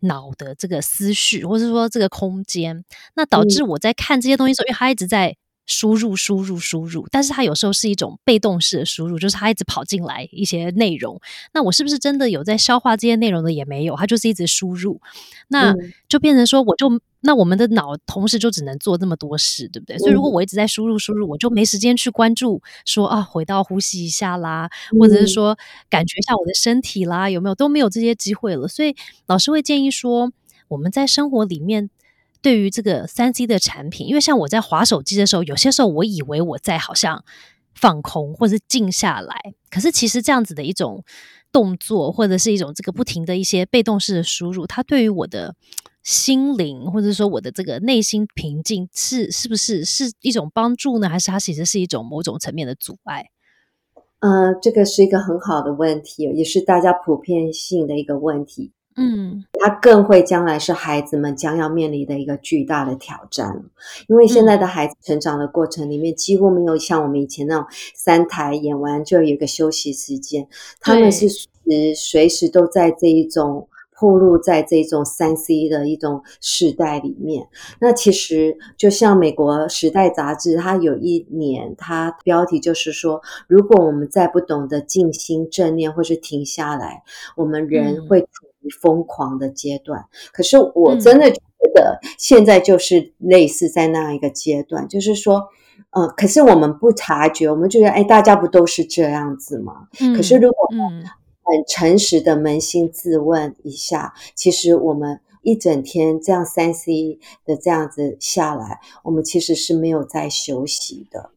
[0.00, 2.84] 脑的这个思绪，或者说这个空间，
[3.14, 5.36] 那导致我在看这些东西的时候，因为它一直在。
[5.66, 11.20] 输入、输入、输入，但是它有时候是一种被动式的输入，就是它一直跑进来一些内容。
[11.52, 13.52] 那我是不是真的有在消化这些内容的？
[13.52, 15.00] 也没有，它就是一直输入。
[15.48, 19.98] 那嗯就变成说，我就那我们的脑同时就只能做这么多事，对不对？
[19.98, 25.58] 所以如果嗯我一直在输入输入，我就没时间去关注说啊，回到呼吸一下啦，或者是嗯说
[25.90, 28.68] 感觉一下我的身体啦，有没有都没有这些机会了。
[28.68, 28.94] 所以
[29.26, 30.32] 老师会建议说，
[30.68, 31.90] 我们在生活里面。
[32.42, 37.24] 对于这个三 C 的产品，因为像我在划手机的时候，有些时候我以为我在好像
[37.74, 41.04] 放空或是静下来，可是其实这样子的一种
[41.50, 45.54] 动作，或者是一种这个不停的一些被动式的输入，它对于我的
[46.02, 51.08] 心灵，或者说我的这个内心平静，是是不是是一种帮助呢？
[51.08, 53.26] 还是它其实是一种某种层面的阻碍？
[54.20, 58.72] 呃，这个是一个很好的问题，也是大家普遍性的一个问题。
[58.96, 59.44] 嗯。
[59.60, 63.64] 他更会将来是孩子们将要面临的一个巨大的挑战，
[64.08, 70.46] 因为现在的孩子成长的过程里面，几乎没有像我们以前那种三台演完就有一个休息时间，
[70.80, 73.68] 他们是随随时都在这一种。
[73.98, 77.48] 暴露在这种三 C 的一种时代里面，
[77.80, 87.02] 那其实就像美国《时代》杂志，它有一年，它标题就是说，如果我们再不懂得静心正念，或是停下来，
[87.36, 88.06] 我们人嗯。
[88.06, 88.28] 会
[88.80, 90.04] 疯狂的阶段。
[90.32, 91.40] 可是我真的觉
[91.74, 95.48] 得现在就是类似在那样一个阶段，就是说，
[95.90, 99.88] 呃，可是我们不察觉，我们觉得，哎，大家不都是这样子吗？
[100.00, 101.04] 嗯可是如果嗯
[101.48, 111.30] 很诚实的扪心自问一下，其实我们一整天这样三 C 的这样子下来，我们其实是没有在休息的，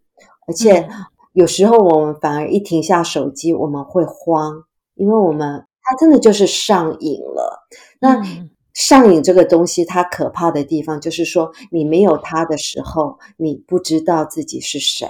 [0.47, 0.89] 而且嗯
[1.33, 4.63] 有时候我们反而一停下手机，我们会慌，
[4.95, 7.67] 因为我们它真的就是上瘾了。
[7.99, 15.07] 那嗯上瘾这个东西，它可怕的地方就是说，你没有它的时候，你不知道自己是谁。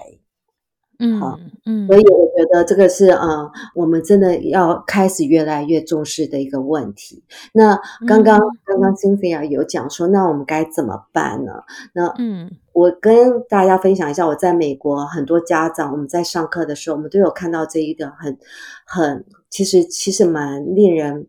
[1.19, 7.23] 好嗯嗯，所以我觉得这个是呃，我们真的要开始越来越重视的一个问题。
[7.53, 11.63] 那刚刚、嗯刚刚 Cynthia 有讲说，那我们该怎么办呢？
[11.93, 18.38] 那嗯我跟大家分享一下，我在美国很多家长，我们在上课的时候，我们都有看到这一个很
[18.85, 21.27] 很其实其实蛮令人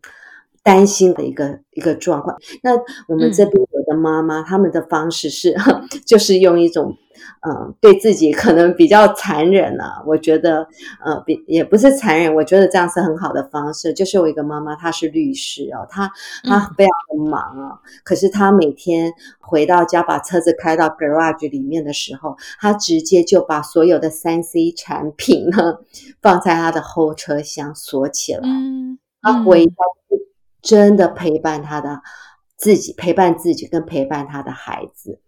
[0.62, 2.36] 担心的一个一个状况。
[2.62, 2.72] 那
[3.08, 5.54] 我们这边有的妈妈，他们的方式是
[6.06, 6.96] 就是用一种
[7.42, 10.02] 嗯，对自己可能比较残忍啊。
[10.06, 10.66] 我觉得，
[11.04, 13.92] 呃，比也不是残忍，我觉得这样是很好的方式。
[13.92, 16.10] 就是我一个妈妈，她是律师哦，她
[16.44, 25.76] 她非常的忙啊，可是她每天回到家，把车子开到 garage 里面的时候，她直接就把所有的三 C 产品呢
[26.22, 28.40] 放在她的后车厢锁起来。
[28.44, 29.72] 嗯，她回家
[30.62, 32.00] 真的陪伴她的
[32.60, 35.18] 自己，陪伴自己跟陪伴他的孩子。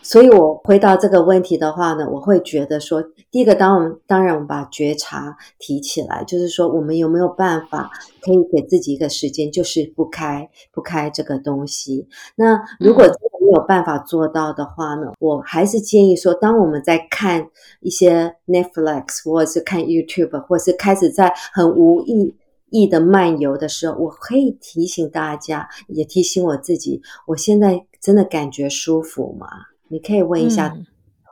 [0.00, 7.90] 所以，我回答这个问题的话呢，我会觉得说，第一个，当我们当然我们把觉察提起来，就是说，我们有没有办法
[8.22, 12.06] 可以给自己一个时间，就是不开不开这个东西。
[12.36, 17.48] 那如果真的没有办法做到的话呢，我还是建议说，当我们在看
[17.80, 22.36] 一些 Netflix 或者是看 YouTube，或是开始在很无意
[22.70, 29.46] 义的漫游的时候，我可以提醒大家，也提醒我自己，我现在真的感觉舒服吗？
[29.88, 30.76] 你可以问一下，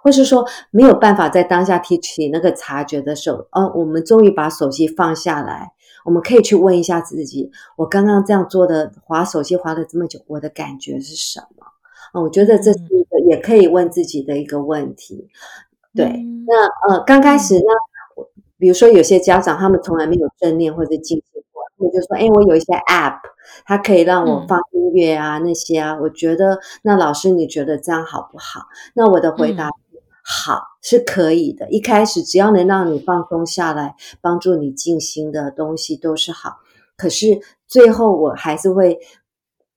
[0.03, 5.72] 或是说没有办法在当下提起那个察觉的时候，哦，我们终于把手机放下来，
[6.05, 11.66] 我们可以去问一下自己：我刚刚这样做的，划手机划了这么久，我的感觉是什么？
[12.14, 15.29] 哦，我觉得这是一个也可以问自己的一个问题。
[15.94, 17.61] 对，那呃，刚开始呢，
[18.59, 23.21] 比如说有些家长他们从来没有正念或者静心过，我就说：哎，我有一些 App。
[23.64, 28.62] 它可以让我放音乐啊，那些啊，我觉得那老师你觉得这样好不好？
[28.95, 29.71] 那我的回答
[30.25, 31.71] 好是可以的。
[31.71, 36.57] 一开始只要能让你放松下来，帮助你静心的东西都是好。
[36.97, 38.99] 可是最后我还是会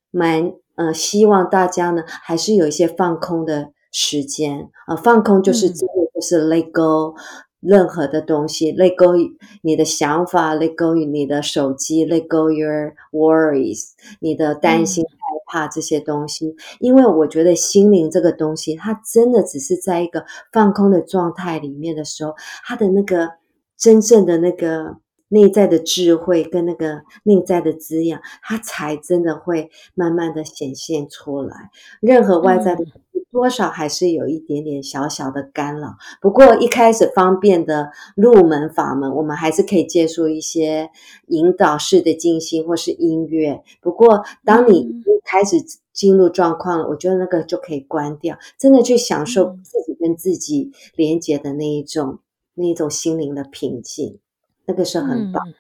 [0.09, 7.15] 蛮呃希望大家呢，还是有一些放空的时间啊，放空就是真的就是 let go。
[7.59, 9.13] 任何的东西，let go
[9.61, 16.55] 你的想法，let go 你的手机，let go your worries，你的担心、害怕这些东西。
[16.79, 22.33] 因为我觉得心灵这个东西，它真的只是在一个放空的状态里面的时候，
[22.65, 23.31] 它的那个
[23.77, 31.69] 真正的那个内在的智慧跟那个内在的滋养，它才真的会慢慢的显现出来。
[31.99, 32.85] 任何外在的。
[33.31, 40.89] 多少还是有一点点小小的干扰，不过一开始方便的入门法门，我们还是可以借助一些
[41.27, 43.61] 引导式的静心或是音乐。
[43.81, 45.57] 不过，当你开始
[45.93, 52.19] 进入状况了，我觉得那个就可以关掉，真的去享受自己跟自己连接的那一种
[52.55, 54.17] 那一种心灵的平静，
[54.65, 55.53] 那个是很棒。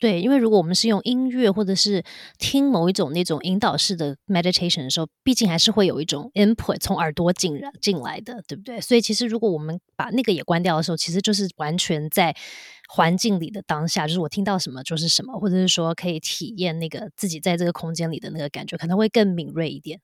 [0.00, 2.04] 对，因为如果我们是用音乐或者是
[2.38, 8.80] 听某一种那种引导式的 meditation 的时候，毕竟还是会有一种 input 从耳朵进来进来的，对不对？
[8.80, 12.36] 所以其实如果我们把那个也关掉的时候，其实就是完全在
[12.88, 20.00] 环境里的当下，就是我听到什么就是什么，或者是说可以体验那个自己在这个空间里的那个感觉，可能会更敏锐一点。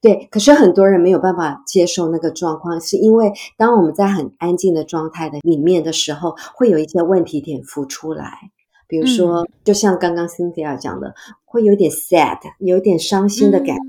[0.00, 8.50] 对，可是很多人没有办法接受那个状况，是因为当我们在很安静的状态的里面的时候，会有一些问题点浮出来。
[8.88, 13.82] 比如说，就像刚刚 Cynthia 讲的，会有点 sad，有点伤心的感觉，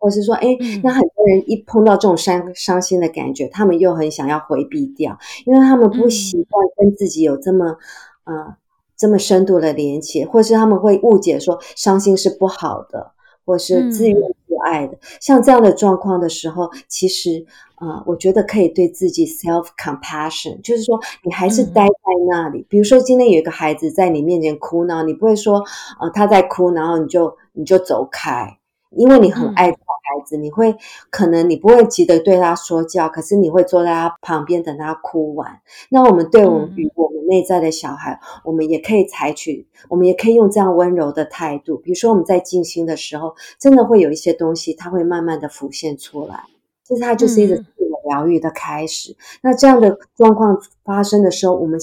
[0.00, 7.76] 或是说，哎，那很多人一碰到这种伤伤心的感觉，他们又很想要回避掉，因为他们不习惯跟自己有这么
[8.24, 8.56] 呃
[8.96, 13.12] 这么深度的连接，或是他们会误解说伤心是不好的，
[13.44, 14.18] 或是自怨
[14.56, 14.96] 自艾的。
[15.20, 17.44] 像这样的状况的时候，其实。
[17.76, 21.92] 啊，我觉得可以对自己 self compassion，就是说你还是待在
[22.26, 22.64] 那里。
[22.70, 25.62] 比如说今天有一个孩子在你面前哭闹，你不会说，
[26.00, 28.56] 呃，他在哭，然后你就你就走开，
[28.90, 30.76] 因为你很爱这个孩子，你会
[31.10, 35.60] 可能你不会急着对他说教，可是你会坐在他旁边等他哭完。
[35.90, 41.76] 那我们对我们与我们内在的小孩，我们也可以采取，我们也可以用这样温柔的态度。
[41.76, 46.44] 比如说我们在静心的时候，真的会有一些东西，它会慢慢的浮现出来。
[46.84, 49.16] 其实它就是一个自我疗愈的开始。
[49.42, 51.80] 那这样的状况发生的时候，我们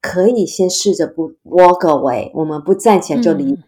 [0.00, 3.62] 可以先试着不 walk away，我们不站起来就离开。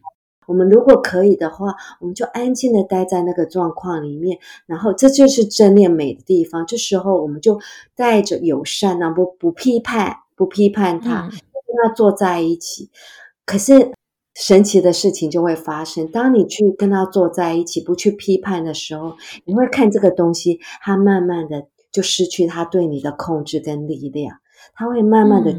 [0.48, 4.38] 我们如果可以的话，我们就安静的待在那个状况里面。
[4.66, 6.66] 然后这就是正念美的地方。
[6.66, 7.60] 这时候我们就
[7.94, 12.90] 带着友善，那不不批判，不批判他，跟他坐在一起。
[13.46, 13.92] 可是。
[14.40, 16.06] 神奇的事情就会发生。
[16.06, 24.36] 当你去跟他坐在一起，不去批判的时候，你会看这个东西，它慢慢的就失去它对你的控制跟力量，
[24.74, 25.58] 它会慢慢的。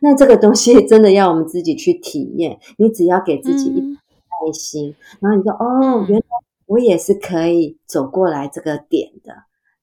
[0.00, 2.58] 那这个东西真的要我们自己去体验。
[2.78, 6.26] 你只要给自己一耐心，然后你说：“哦，原来
[6.66, 9.34] 我也是可以走过来这个点的。”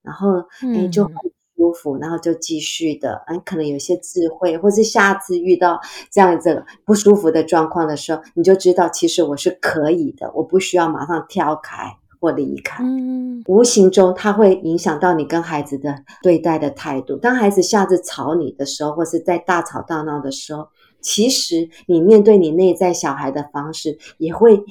[0.03, 1.13] 然后哎，就很。
[1.57, 5.79] 舒服，然后就继续的，嗯，可能有些智慧，或是下次遇到
[6.09, 12.83] 这样子不舒服的状况的时候，你就知道其实我是可以的，我不需要马上跳开，或离开。
[12.83, 17.17] 嗯，无形中它会影响到你跟孩子的对待的态度。
[17.17, 20.69] 当孩子下次吵你的时候，或是在大吵大闹的时候，
[21.01, 24.63] 其实你面对你内在小孩的方式，也会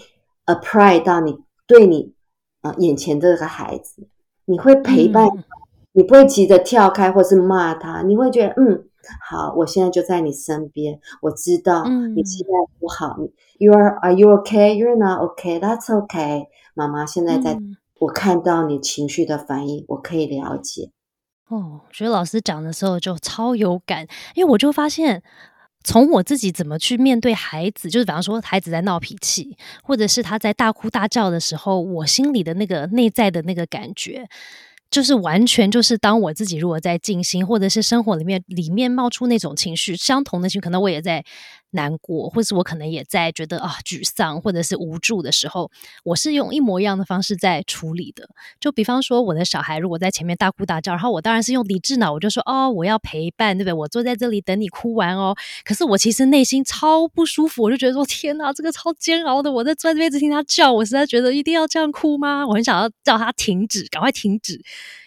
[0.47, 1.37] apply 到你
[1.67, 2.15] 对你
[2.63, 4.07] 呃眼前这个孩子，
[4.45, 5.29] 你会陪伴，
[5.93, 8.85] 你不会急着跳开或是骂他，你会觉得嗯。
[9.21, 11.01] 好，我现在就在你身边。
[11.23, 13.17] 我知道你现在不好。
[13.59, 14.75] You are are you okay?
[14.75, 15.59] You're not okay.
[15.59, 16.47] That's okay.
[16.75, 17.59] 妈妈现在在，
[17.99, 20.91] 我看到你情绪的反应，我可以了解。
[21.49, 25.23] 哦，我觉得老师讲的时候就超有感，因为我就发现，
[25.83, 34.29] 从我自己怎么去面对孩子，就是比方说孩子在闹脾气，或者是他在大哭大叫的时候，我心里的那个内在的那个感觉。
[34.91, 41.25] 就是完全就是当我自己如果在静心，或者是生活里面里面冒出那种情绪，相同的情绪，可能我也在。
[41.73, 45.71] 难过，或是我可能也在觉得啊沮丧，或者是无助的时候，
[46.05, 48.29] 我是用一模一样的方式在处理的。
[48.59, 53.73] 就比方说，我的小孩如果在前面大哭大叫，然后我当然是用理智脑，我就说哦，我要陪伴，对不对？
[53.73, 55.37] 我坐在这里等你哭完哦。
[55.65, 59.53] 可是我其实内心超不舒服，我就觉得说天哪，这个超煎熬的。
[59.53, 62.45] 我在坐在这边一直听他叫，我实在觉得一定要这样哭吗？
[62.45, 64.55] 我很想要叫他停止，赶快停止，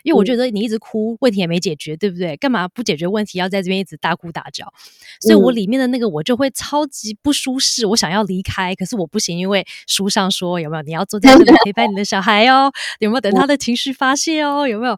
[0.04, 2.38] 因为我觉得你一直哭，问题也没解决，对不对？
[2.38, 4.72] 干嘛不解决问题，要在这边一直大哭大叫？
[5.20, 6.53] 所以我里面的那个我就会。
[6.54, 10.84] 超级不舒适，我想要离开，可是我不行，因为书上说有没有？
[10.84, 14.68] 你要坐在 这里陪伴你的小孩哦，有没有等他的情绪发泄哦？
[14.68, 14.94] 有没有？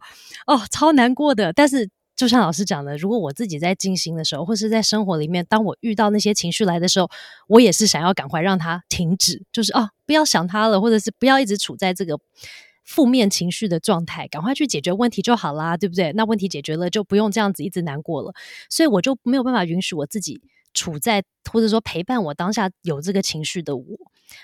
[0.47, 1.51] 哦，超难过的。
[1.53, 7.09] 但是就像老师讲的，如果我自己在进行的时候，或是在生活里面，当我遇到那些情绪来的时候，
[7.47, 12.19] 我也是想要赶快让它停止，就是哦，不要想他了，或者是不要一直处在这个。
[12.87, 16.13] 负面情绪的状态，赶快去解决问题就好啦，对不对？
[16.13, 18.31] 那问题解决了，就不用这样子一直难过了。
[18.69, 20.39] 所以我就没有办法允许我自己
[20.75, 23.83] 处在，或者说陪伴我当下有这个情绪的我。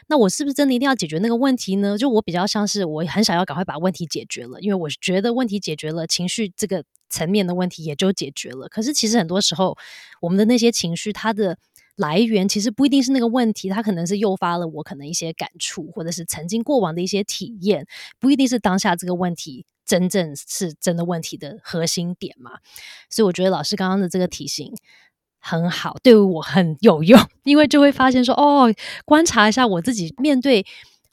[0.07, 1.97] 那我是不是真的一定要解决那个问题呢？
[1.97, 8.69] 就我比较像是我很想要赶快把问题解决了，因为我觉得问题解决了，情绪这个层面的问题也就解决了。
[8.69, 9.75] 可是其实很多时候，
[10.21, 11.57] 我们的那些情绪，它的
[11.95, 17.87] 来源其实不一定是那个问题，它可能是诱发了我可能一些感触，或者是曾经过往的一些体验，
[18.19, 22.59] 不一定是当下这个问题真正是真的问题的核心点嘛。
[23.09, 24.71] 所以我觉得老师刚刚的这个提醒
[25.41, 28.73] 很好，对我很有用， 因为就会发现说，哦，
[29.03, 30.65] 观察一下我自己面对。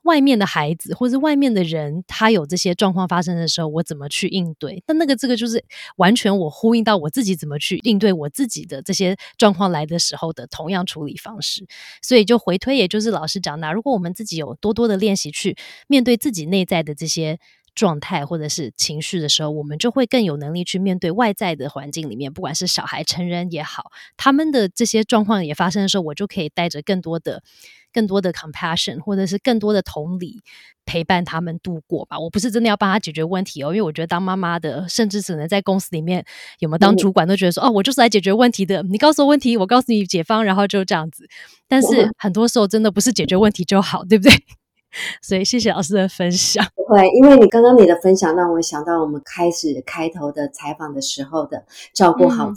[0.02, 4.82] 外面的孩子或者外面的人，他有这些状况发生的时候，我怎么去应对？
[4.86, 5.62] 但那个这个就是
[5.96, 11.66] 完全我呼应到我自己怎么去应对我自己的这些状况来的时候的同样处理方式。
[12.00, 15.58] 所以就回推，也就是老师讲的，如果我们自己有多多的练习去
[15.88, 17.38] 面对自己内在的这些
[17.78, 27.42] 状态或者是情绪的时候，我们就会更有能力去面对外在的环境里面，不管是小孩、成人也好，他们的这些状况也发生的时候，我就可以带着更多的。
[27.90, 30.42] 更多的 compassion，或者是更多的同理，
[30.84, 32.18] 陪伴他们度过吧。
[32.18, 36.22] 我不是真的要帮他解决问题哦，因为我觉得当妈妈的，甚至只能在公司里面
[36.58, 38.82] 有没有当主管，都觉得说哦，我就是来解决问题的。
[38.82, 41.26] 你告诉我问题，我告诉你解方，然后就这样子。
[41.66, 44.34] 但是很多时候真的不是解决问题就好，对不对？
[45.22, 46.64] 所以谢谢老师的分享。
[46.74, 52.52] 不会，因为你刚刚你的分享让我想到我们开始开头的采访的时候的照顾好。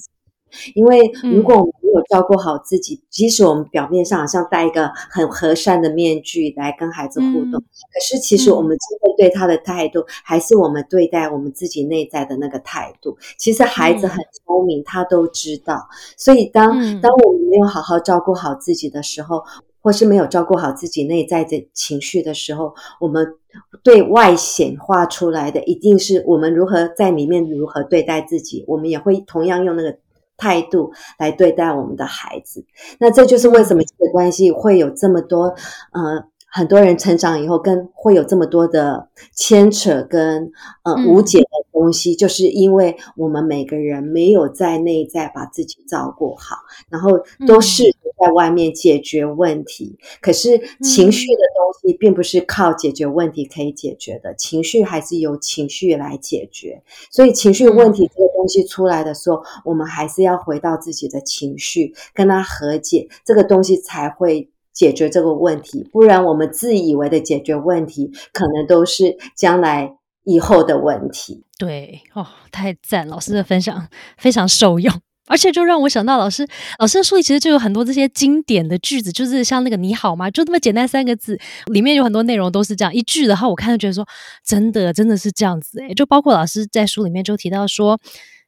[0.75, 13.17] 因为如果我们没有照顾好自己，即使我们表面上好像戴一个很和善的面具来跟孩子互动，可是其实我们真正对他的态度，还是我们对待我们自己内在的那个态度。
[13.37, 15.87] 其实孩子很聪明，他都知道。
[16.17, 16.69] 所以当
[16.99, 19.41] 当我们没有好好照顾好自己的时候，
[19.81, 23.35] 或是没有照顾好自己内在的情绪的时候，我们
[23.83, 29.97] 对外显化出来的，一定是我们如何在里面如何对待自己，我们也会同样用那个。
[30.37, 32.65] 态度来对待我们的孩子，
[32.99, 35.53] 那这就是为什么这个关系会有这么多，
[35.91, 40.51] 呃，很多人成长以后跟会有这么多的牵扯跟
[40.81, 41.45] 呃无解的
[41.81, 46.57] 东西，就是因为我们每个人没有在内在把自己照顾好，
[46.89, 47.95] 然后都是。
[48.23, 50.49] 在外面解决问题，可是
[50.83, 56.83] 情绪的东西并不是靠解决问题可以解决的，情绪还是由情绪来解决。
[57.09, 65.89] 所以情绪问题这个东西出来的时候，我们还是要回到自己的情绪，跟他和解，这个东西才会解决这个问题。
[65.91, 71.43] 不然我们自以为的解决问题，可能都是将来以后的问题。
[71.57, 74.93] 对，哦，太赞，老师的分享非常受用。
[75.27, 76.45] 而且就让我想到，老师
[76.77, 84.05] 老师的书里其实就有很多这些经典的句子，就是像那个“你好吗”，就那么简单三个字，里面有很多内容都是这样一句的话，我看就觉得说，
[84.43, 87.97] 真的真的是这样子诶，就包括老师在书里面就提到说，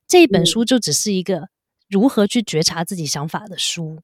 [0.07, 1.47] 这一本书就只是一个
[1.89, 3.99] 如何去觉察自己想法的书。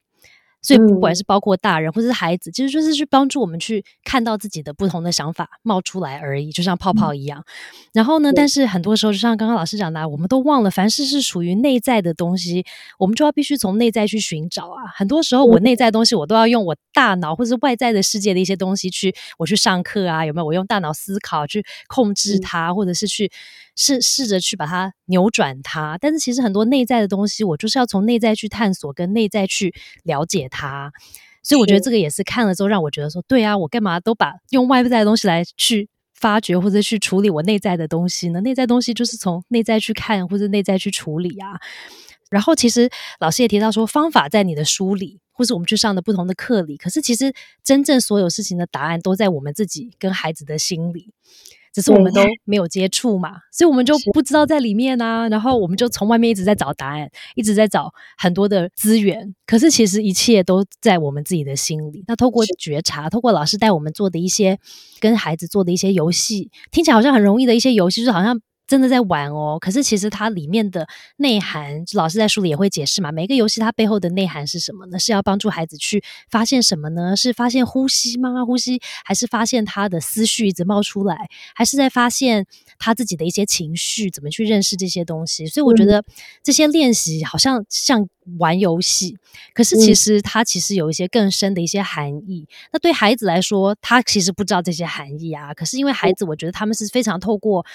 [0.62, 7.44] 所以不管是包括大人或者是孩子，其实就是去帮助我们去看到自己的不同的想法冒出来而已，就像泡泡一样。
[7.92, 12.64] 然后呢，但是很多时候就像刚刚老师讲的，我们都忘了，凡事是属于内在的东西，
[12.98, 14.86] 我们就要必须从内在去寻找啊。
[14.94, 20.44] 很多时候我内在的东西，我都要用我大脑或者外在的世界的一些东西去，我去上课啊，有没有？
[20.44, 23.30] 我用大脑思考去控制它，或者是去
[23.80, 25.96] 试试着去把它扭转它。
[25.98, 29.72] 但是其实很多内在的东西，我就是要从内在去探索，跟内在去
[30.04, 30.46] 了解。
[30.50, 30.92] 它，
[31.42, 38.40] 所以我觉得这个也是看了之后让我觉得说，对啊，我干嘛都把用外在的东西来去发掘或者去处理我内在的东西呢？
[38.42, 41.58] 内在东西就是从内在去看或者内在去处理啊。
[42.30, 47.32] 然后其实老师也提到说，方法在你的书里，或是我们去上的不同的课里，可是其实
[47.64, 51.12] 真正所有事情的答案都在我们自己跟孩子的心里。
[51.72, 55.28] 只是我们都没有接触嘛，所以我们就不知道在里面啊。
[55.28, 59.34] 然后我们就从外面一直在找答案，一直在找很多的资源。
[59.46, 62.04] 可是其实一切都在我们自己的心里。
[62.06, 64.58] 那透过觉察，透过老师带我们做的一些
[64.98, 68.40] 跟孩子做的一些游戏，听起来好像很容易的一些游戏，就是好像。
[68.70, 73.10] 真的在玩哦，可是其实它里面的内涵，老师在书里也会解释嘛。
[73.10, 74.96] 每个游戏它背后的内涵是什么呢？
[74.96, 77.16] 是要帮助孩子去发现什么呢？
[77.16, 78.44] 是发现呼吸吗？
[78.44, 82.46] 呼吸，还是发现他的思绪一直冒出来，还是在发现
[82.78, 84.08] 他自己的一些情绪？
[84.08, 85.48] 怎么去认识这些东西？
[85.48, 86.04] 所以我觉得
[86.44, 88.08] 这些练习好像像
[88.38, 89.18] 玩游戏，
[89.52, 92.46] 可是其实它其实有一些更深的一些含义。
[92.72, 95.52] 那对孩子来说，他其实不知道这些含义啊。
[95.54, 97.66] 可是因为孩子，我觉得他们是非常透过。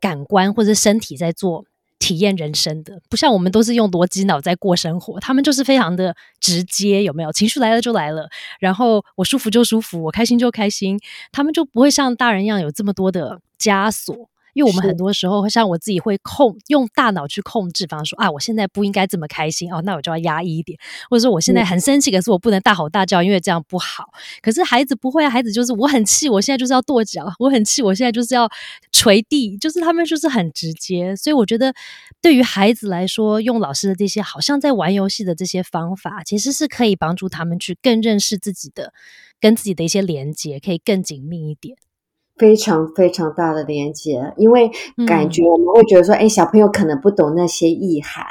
[0.00, 1.64] 感官或者身体在做
[1.98, 7.30] 体验人生的，不像我们都是用逻辑脑在过生活，他们就是非常的直接，有没有？
[7.30, 8.28] 情绪来了就来了，
[8.58, 10.98] 然后我舒服就舒服，我开心就开心，
[11.30, 14.30] 他们就不会像大人一样有这么多的枷锁。
[14.54, 20.78] 因为我们很多时候，像我自己会控用大脑去控制，比方说啊，我现在不应该这么开心哦，那我就要压抑一点，
[21.08, 24.04] 或者说我现在很生气，可是我不能大吼大叫，因为这样不好。
[24.42, 28.48] 可是孩子不会啊，孩子就是我很气，我现在就是要跺脚，我很气，我现在就是要
[28.92, 31.14] 捶地，就是他们就是很直接。
[31.16, 31.72] 所以我觉得，
[32.20, 38.92] 对于孩子来说，用老师的这些好像在玩游戏的这些方法，其实是可以帮助他们去更认识自己的，
[39.40, 41.76] 跟自己的一些连接，可以更紧密一点。
[42.40, 44.70] 非常非常大的连接，因为
[45.06, 48.24] 感觉我们会觉得说，哎，小朋友可能不懂那些意涵，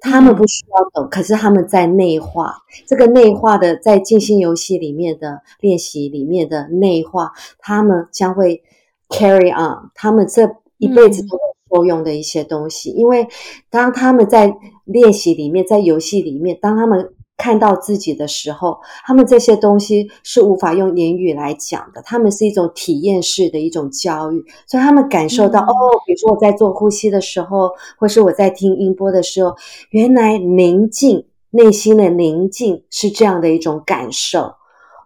[0.00, 2.56] 他们不需要懂，可是他们在内化。
[2.88, 7.30] 这个内化的，在静心游戏里面的练习里面的内化，
[7.60, 8.60] 他们将会
[9.08, 10.42] carry on，他们这
[10.78, 13.28] 一辈子都会受用的一些东西，因为
[13.70, 14.52] 当他们在
[14.84, 17.12] 练习里面，在游戏里面，当他们。
[17.38, 25.72] 看到自己的时候，他们这些东西是无法用言语来讲的，他们是一种体验式的一种教育，所以他们感受到哦，
[26.06, 29.54] 比如说我在做呼吸的时候，或是我在听音波的时候，
[29.90, 34.54] 原来宁静内心的宁静是这样的一种感受，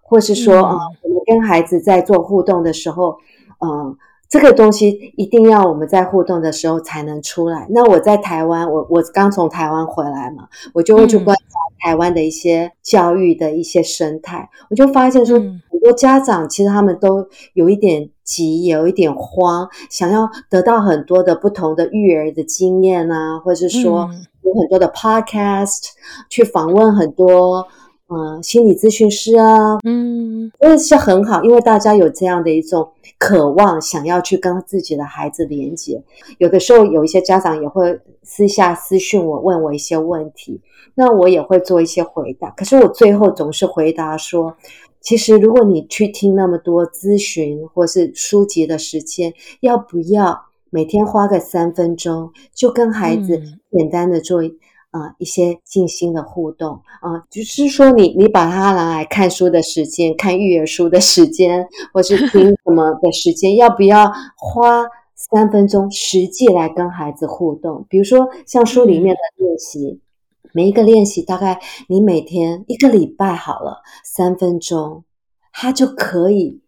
[0.03, 3.17] 或是说啊，我们跟孩子在做互动的时候，
[3.65, 3.97] 嗯。
[4.31, 7.67] 这个东西一定要我们在互动的时候才能出来。
[7.71, 24.09] 那我在台湾，我我刚从台湾回来嘛，我就会去观察台湾的一些教育的一些生态，我就发现说，很多家长其实他们都有一点急，有一点慌，想要得到很多的不同的育儿的经验啊，或者是说
[24.43, 25.89] 有很多的 podcast
[26.29, 27.67] 去访问很多。
[28.13, 36.03] 嗯，心理咨询师啊，嗯，这是很好，因为大家有这样的一种渴望，想要去跟自己的孩子连接。
[36.39, 40.61] 有的时候，有一些家长也会私下私讯我，问我一些问题，
[40.97, 42.51] 那我也会做一些回答。
[42.51, 44.57] 可是我最后总是回答说，
[45.01, 53.41] 其实如果你去听那么多咨询或是书籍的时间，要不要每天花个三分钟，就跟孩子
[53.71, 54.43] 简单的做？
[54.91, 64.85] 啊，一些静心的互动啊，就是说，你你把它拿来看书的时间、看育儿书的时间，或是 听什么的时间，要不要花
[65.15, 67.87] 三分钟实际来跟孩子互动？
[67.89, 70.01] 比如说，像书里面的练习，
[70.53, 75.05] 每一个练习大概你每天一个礼拜好了，三分钟，
[75.53, 76.61] 他就可以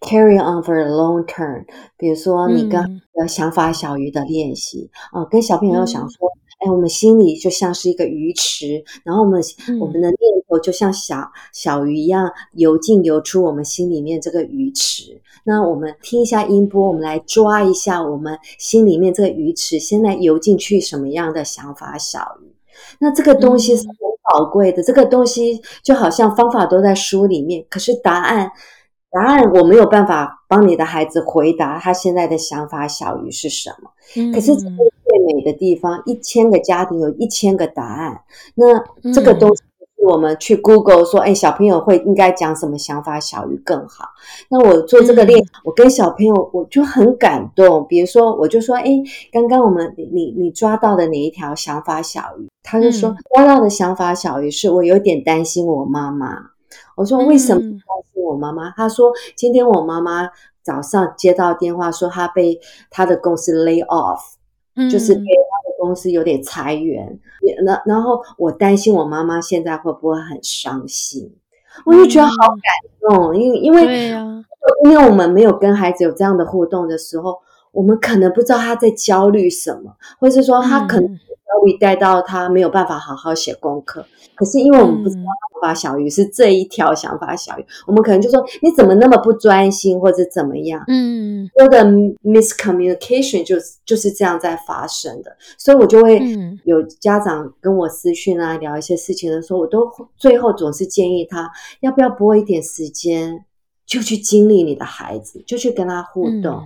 [0.00, 1.64] carry on for a long term。
[1.96, 6.28] 比如说，你跟想法小鱼的练习啊，跟小朋友想说。
[6.64, 9.42] 哎，我们心里就像是一个鱼池，然后我们
[9.80, 10.16] 我们的念
[10.48, 15.20] 头就像小小鱼一样游进游出我们心里面这个鱼池。
[15.42, 22.54] 那我们听一下音波，我们来抓一下我们心里面这个鱼池，现在游进去什么样的想法小鱼？
[23.00, 23.96] 那这个东西是很
[24.30, 28.52] 宝贵的，这个东西就好像方法都在书里面，可是答案
[29.10, 33.90] 答案我没有办法帮你的孩子回答他现在的想法小鱼是什么。
[34.32, 34.54] 可是。
[35.04, 38.20] 最美的地方，一千个家庭有一千个答案。
[38.54, 39.62] 那这个东西
[40.04, 44.06] 我们去 Google 说，哎，小朋友会应该讲什么想法小鱼更好。
[44.48, 47.86] 那我做这个练，我跟小朋友我就很感动。
[47.88, 48.84] 比如说，我就说，哎，
[49.32, 52.48] 刚刚我们你你抓到的哪一条想法小鱼？
[52.62, 56.36] 他就说抓到的想法小鱼是我有点担心我妈妈。
[56.96, 57.70] 我说为什么担
[58.12, 58.70] 心我妈妈？
[58.70, 60.28] 他说今天我妈妈
[60.62, 62.58] 早上接到电话说她被
[62.90, 64.18] 她的公司 lay off，
[64.90, 65.22] 就是被。
[65.78, 67.18] 公司有点裁员，
[67.64, 71.28] 然然后我担心我妈妈现在会不会很伤心，
[71.84, 74.10] 我就觉得好感动，因为因为
[74.84, 77.36] 因为我们没有跟孩子有这样的互动的时候，
[77.72, 81.18] 我们可能不知道他在焦虑什么，或者是说他可能。
[81.60, 91.84] 会带到他没有办法好好写功课，可是因为我们不知道想法小鱼是这一条想法小鱼，我们可能就说你怎么那么不专心或者怎么样，嗯，多的
[92.24, 96.20] miscommunication 就是就是这样在发生的，所以我就会
[96.64, 101.50] 有家长跟我私讯啊聊一些事情的时候，我都最后总是建议他
[101.80, 103.44] 要不要拨一点时间
[103.86, 106.62] 就去经历你的孩子，就去跟他互动。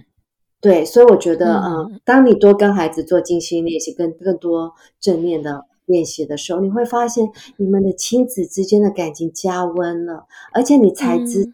[0.66, 7.24] 对，所以我觉得，嗯，当你多跟孩子做静心练习，更更多正面的练习的时候，你会发现
[7.56, 11.52] 你们的亲子之间的感情加温了，而且你才知道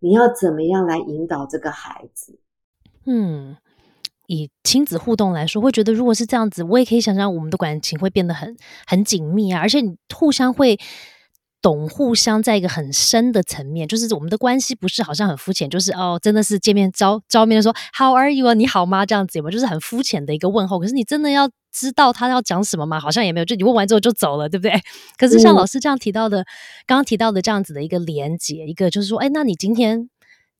[0.00, 2.38] 你要怎么样来引导这个孩子。
[3.04, 3.58] 嗯，
[4.28, 10.78] 以亲子互动来说，会觉得如果是这样子，我也可以想象我们的感情会变得很很紧密啊，而且你互相会。
[11.60, 19.04] 懂互相在一个很深的层面，就是我们的关系不是好像很肤浅，就是哦，真的是见面招招面说 How are you 啊，你好吗？
[19.04, 19.50] 这样子有没有？
[19.52, 20.78] 就是很肤浅的一个问候。
[20.78, 23.00] 可是你真的要知道他要讲什么吗？
[23.00, 24.80] 好像也没有，就你问完之后就走了，对不对？
[25.16, 26.44] 可是像老师这样提到的，
[26.86, 30.08] 刚刚提到的这样子的一个连接，一个就是说，哎，那你今天。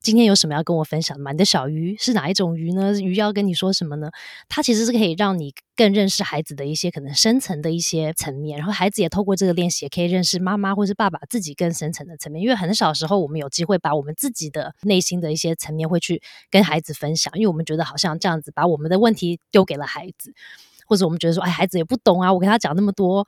[0.00, 1.32] 今天有什么要跟我分享吗？
[1.32, 2.98] 你的小鱼是哪一种鱼呢？
[3.00, 4.10] 鱼要跟你说什么呢？
[4.48, 12.40] 它其实是可以让你更认识孩子的一些可能深层的一些层面，然后孩子也透过这个练习，也可以认识妈妈或是爸爸自己更深层的层面。
[12.42, 20.32] 因为很少时候我们有机会把我们自己的内心的一些层面会去跟孩子分享，因为我们觉得好像这样子把我们的问题丢给了孩子。
[20.88, 23.26] 或者我们觉得说，哎，孩子也不懂啊，我跟他讲那么多，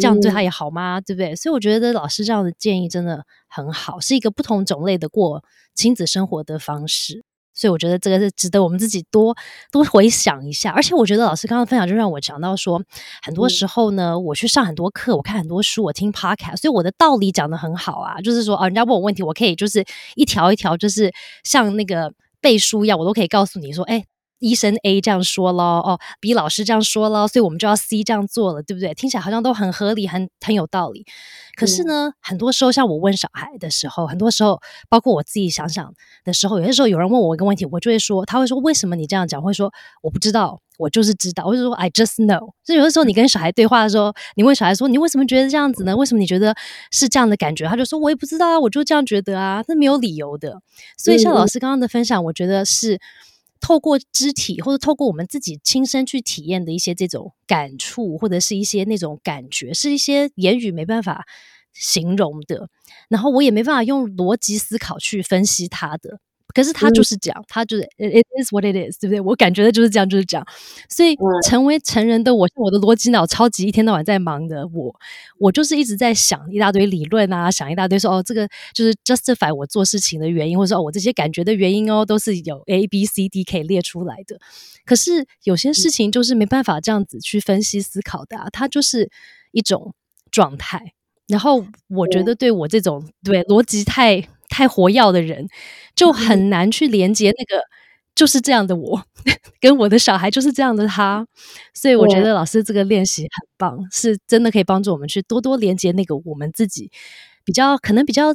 [0.00, 1.00] 这样对他也好吗？
[1.00, 1.34] 对不对？
[1.34, 5.42] 所以我觉得老师这样的建议真的很好，是一个不同种类的过
[5.74, 7.24] 亲子生活的方式。
[7.52, 9.36] 所以我觉得这个是值得我们自己多
[9.72, 10.70] 多回想一下。
[10.70, 12.80] 而且我觉得老师刚刚分享就让我想到说，
[13.22, 18.20] 很多时候呢，我去上很多课，我看很多书，我听 podcast，所以我的道理讲的很好啊。
[18.20, 19.84] 就是说，啊，人家问我问题，我可以就是
[20.14, 24.04] 一条一条，就是像那个背书一样，我都可以告诉你说，哎。
[24.40, 28.92] 医生 A 这样说了哦，B 老师这样说了，所以我们就要 C 这样做了，对不对？
[28.94, 31.06] 听起来好像都很合理，很很有道理。
[31.56, 35.92] 可是呢，很多时候像我问小孩的时候，很多时候包括我自己想想
[36.24, 39.40] 的时候，有些时候有人问我一个问题，我就会说，他会说为什么你这样讲？
[39.42, 39.70] 会说
[40.02, 41.44] 我不知道，我就是知道。
[41.44, 42.52] 我就说 I just know。
[42.64, 45.94] 所以有的时候你跟小孩对话的时候，你问小孩说你为什么觉得这样子呢？
[45.94, 46.56] 为什么你觉得
[46.90, 47.66] 是这样的感觉？
[47.66, 50.62] 他就说我也不知道啊，我就这样觉得啊，那没有理由的。
[50.96, 52.98] 所以像老师刚刚的分享，我觉得是。
[53.60, 61.26] 透过肢体，或者透过我们自己亲身去体验的一些这种感触，或者是一些那种感觉，是一些言语没办法
[61.72, 62.68] 形容的，
[63.08, 66.20] 然后我也没办法用逻辑思考去分析它的。
[66.54, 69.20] 可是他就是这样，他就是 it is what it is，对不对？
[69.20, 70.46] 我感觉的就是这样，就是这样。
[70.88, 74.94] 所以成为成人的我，像我的逻辑脑超级一天到晚在忙的我，
[75.38, 84.38] 我就是一直在想一大堆理论啊，想一大堆说哦，这个就是 justify 我做事情的原因，或者说哦，我这些感觉的原因哦，都是有 A B C D 可以列出来的。
[84.84, 89.10] 可是有些事情就是没办法这样子去分析思考的，啊，它就是
[89.52, 89.94] 一种
[90.30, 90.94] 状态。
[91.28, 94.28] 然后我觉得对我这种对逻辑太。
[94.50, 95.48] 太活跃的人，
[95.96, 97.62] 就很难去连接那个
[98.14, 99.02] 就是这样的我，
[99.60, 101.26] 跟我的小孩就是这样的他，
[101.72, 106.90] 所以我觉得老师这个练习很棒，是真的可以帮助我们去多多连接那个我们自己
[107.44, 108.34] 比较可能比较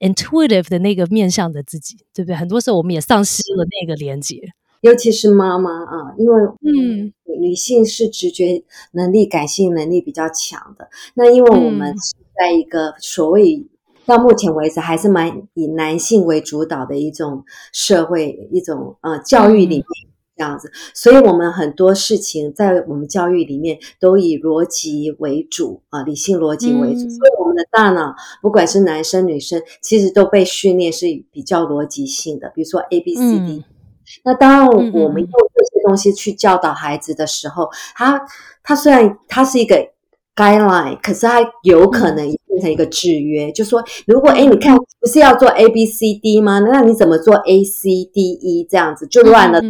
[0.00, 2.36] intuitive 的那个面向的自己，对不对？
[2.36, 4.36] 很多时候我们也丧失了那个连接，
[4.80, 13.64] 尤其是妈妈啊，因为嗯，女性是直觉能力、感性能力比较强的，那因为我们是在一个所谓。
[14.04, 19.86] 到目前为止，还是蛮以男性为主导的一种社会，一种呃教育里面
[20.36, 33.64] 这样子，所以我们很多事情在我们教育里面都以逻辑为主啊，理性逻辑为主，所以我们的大脑不管是男生女生，其实都被训练是比较逻辑性的，比如说 A B C D。
[34.24, 38.20] 那当我们用这些东西去教导孩子的时候，他
[38.64, 39.91] 他虽然他是一个。
[40.34, 46.58] guideline，可是它有可能也变成一个制约，就说如果哎，你看不是要做 A B C D 吗？
[46.60, 49.66] 那你怎么做 A C D E 这样子就乱了套，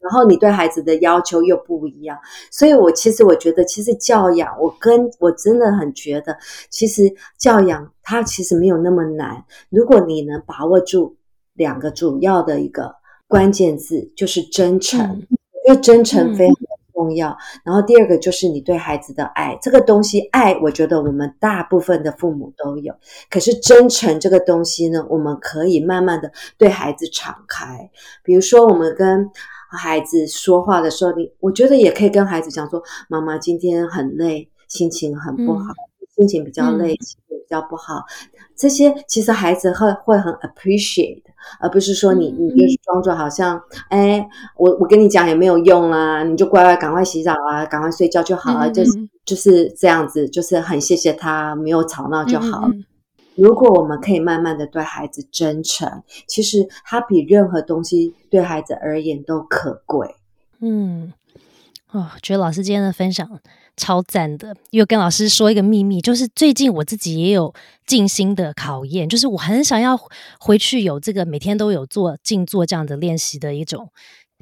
[0.00, 2.18] 然后你对孩子的要求又不一样，
[2.50, 6.36] 所以我其实我觉得，其实教养，我跟我真的很觉得，
[6.70, 7.02] 其实
[7.38, 9.44] 教养它其实没有那么难。
[9.68, 11.16] 如果你能把握住
[11.54, 12.94] 两个主要的一个
[13.28, 15.22] 关键字，就是真诚，
[15.66, 16.56] 因为真诚非常
[17.00, 17.36] 重要。
[17.64, 22.94] 然后第二个就是你对孩子的爱，这个东西爱，我觉得我们大部分的父母都有。
[23.30, 27.90] 可是真诚这个东西呢，我们可以慢慢的对孩子敞开，
[28.22, 29.30] 比如说我们跟。
[29.72, 35.72] 孩子说话的时候，你我觉得也可以跟孩子讲说：“妈妈今天很累，心情很不好，
[36.16, 38.02] 心情比较累，心情比较不好。”
[38.58, 41.22] 这些其实孩子会会很 appreciate，
[41.58, 44.26] 而不是说你你就是装作好像哎，
[44.56, 48.90] 我我跟你讲也没有用啊，你就乖乖赶快洗澡啊，赶快睡觉就好了，就是
[49.24, 52.68] 就是这样子，就是很谢谢他没有吵闹就好。
[53.36, 60.16] 如果我们可以慢慢的对孩子真诚，其实他比任何东西对孩子而言都可贵。
[60.60, 61.12] 嗯，
[61.90, 63.26] 哦，觉得老师今天的分享
[63.80, 64.54] 超赞的。
[64.70, 67.54] 又跟老师说一个秘密，就是最近我自己也有
[67.86, 69.98] 静心的考验，就是我很想要
[70.38, 73.88] 回去有这个每天都有做静坐这样的练习的一种。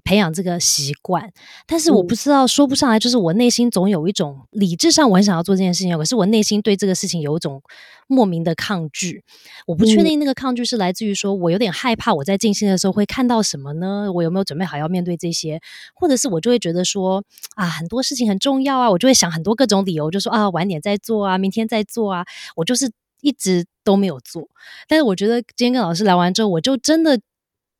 [0.09, 1.30] 培养这个习惯，
[1.66, 7.61] 但是我不知道说不上来，就是我内心总有一种理智上我很想要做这件事情，可是我内心对这个事情有一种
[8.06, 9.22] 莫名的抗拒。
[9.66, 14.11] 我不确定那个抗拒是来自于说我有点害怕我在静心的时候会看到什么呢？
[14.11, 15.61] 我有没有准备好要面对这些？
[15.94, 17.22] 或者是我就会觉得说
[17.56, 22.24] 啊，很多事情很重要啊，我就会想很多各种理由，就说啊，晚点再做啊，明天再做啊，
[22.56, 22.90] 我就是
[23.20, 24.48] 一直都没有做。
[24.88, 27.20] 但是我觉得今天跟老师聊完之后，我就真的。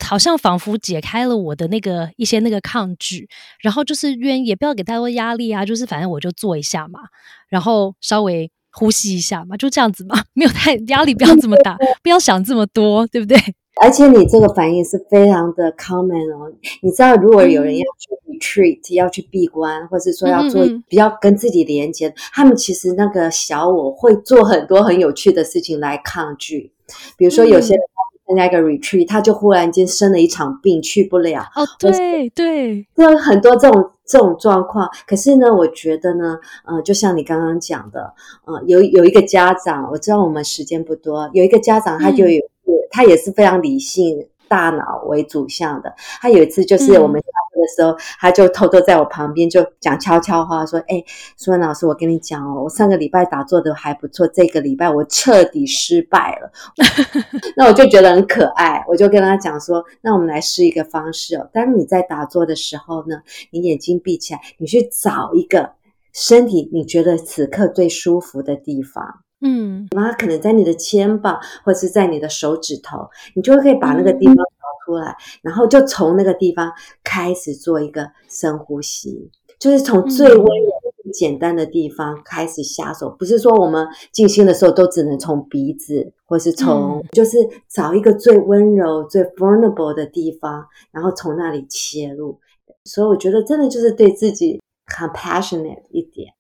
[0.05, 3.29] 好像仿佛解开了我的那个一些那个抗拒，
[3.61, 7.01] 然后就是愿意也不要给太多压力啊，就是反正我就做一下嘛，
[7.49, 13.37] 然后稍微呼吸一下嘛，就这样子嘛， 没有太压力，不要这么大， 不要想这么多，对不对？
[13.83, 16.53] 而且你这个反应是非常的 common 哦。
[16.83, 26.73] 你知道，如果有人要去 retreat，要去闭关，或是说要做比较跟自己连接，他们其实那个小我会做很多很有趣的事情来抗拒，
[27.17, 27.83] 比如说有些人。
[28.29, 31.41] 参加一个 retreat，他就忽然间生了一场病，去不了。
[31.57, 34.87] 哦，对对，有很多这种这种状况。
[35.07, 38.13] 可是呢，我觉得呢，呃，就像你刚刚讲的，
[38.45, 42.43] 呃，有有一个家长，我知道我们时间不多，有一个家长他就有，
[42.91, 44.27] 他也是非常理性。
[44.49, 51.05] 大脑为主向的，他有一次就是我们下课的时候，他就偷偷在我旁边就讲悄悄话，说：“哎，
[51.37, 56.51] 苏文老师，我跟你讲哦，我上个礼拜打坐的还不错，这个礼拜我彻底失败了。
[57.57, 63.17] ”那我就觉得很可爱，我就跟他讲说：“那我们来试一个方式哦，当你在打坐的时候呢，
[63.51, 65.73] 你眼睛闭起来，你去找一个
[66.13, 74.43] 身体你觉得此刻最舒服的地方。”嗯，那可能在你的肩膀，或者是在你的手指头，你就可以把那个地方找
[74.85, 76.73] 出来，然后就从那个地方
[77.05, 79.31] 开始做一个深呼吸，
[79.61, 80.71] 就是从最温柔、
[81.03, 83.15] 最简单的地方开始下手。
[83.17, 92.41] 不是说我们静心的时候都只能从鼻子，或是从，就是找一个最温柔、最 vulnerable 的地方，然后从那里切入。
[92.85, 96.33] 所以我觉得真的就是对自己 compassionate 一点。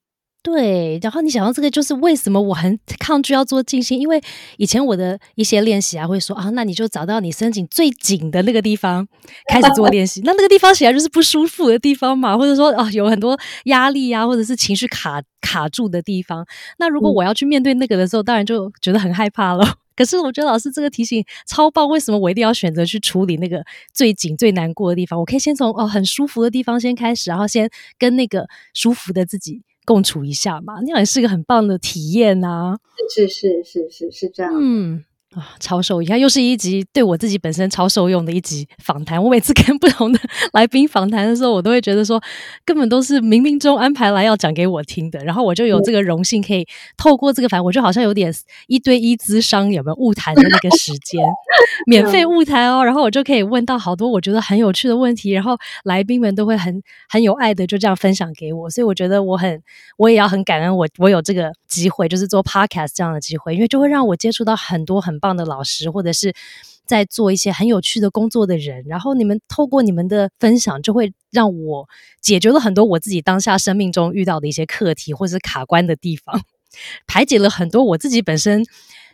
[0.50, 4.00] 对，然后你想到这个，就是为什么我很抗拒要做静心？
[4.00, 4.18] 因为
[4.56, 9.06] 以前我的一些练习啊，会说啊，那你就找到你身体最紧的那个地方
[9.52, 10.22] 开始做练习。
[10.24, 16.46] 那那个地方显然就是不舒服的地方嘛，或者说啊，有很多压力啊，或者是情绪卡卡住的地方。
[16.78, 19.76] 那如果我要去面对那个的时候，当然就觉得很害怕了。
[19.94, 25.18] 可是我觉得老师这个提醒超棒，为什么我一定要选择去处理那个最紧最难过的地方？
[25.18, 27.68] 我可以先从哦很舒服的地方先开始，然后先
[27.98, 29.62] 跟那个舒服的自己。
[29.88, 32.76] 共处一下嘛，那样也是一个很棒的体验呐。
[33.14, 34.52] 是是是是是这样。
[34.54, 35.02] 嗯。
[35.36, 36.00] 啊，超受！
[36.00, 39.22] 你看，又是一集对我自己本身超受用的一集访谈。
[39.22, 40.18] 我每次 跟不同的
[40.54, 42.18] 来宾访谈的时候，我都会觉得说，
[42.64, 45.22] 根本都是冥冥中安排来要讲给我听的。
[45.22, 46.66] 然后我就有这个荣幸，可以
[46.96, 48.32] 透过这个反，我就好像有点
[48.68, 51.22] 一对一咨商，有没有误谈的那个时间，
[51.86, 52.82] 免费误谈哦。
[52.82, 58.70] 然后我就可以问到好多我觉得很有趣的问题，然后来宾们都会很很有爱的就这样分享给我。
[58.70, 59.62] 所以我觉得我很，
[59.98, 65.17] 我也要很感恩我我有这个机会，就是做 podcast 这样的机会，因为就会让我接触到很多很。
[65.18, 66.34] 棒的老师，或者是
[66.86, 71.88] 在做一些很有趣的工作的人，然后你们透过你们的分享，就会让我
[72.20, 76.42] 解决了很多我自己当下生命中遇到的一些课题，或者是卡关的地方，
[77.06, 78.64] 排解了很多我自己本身。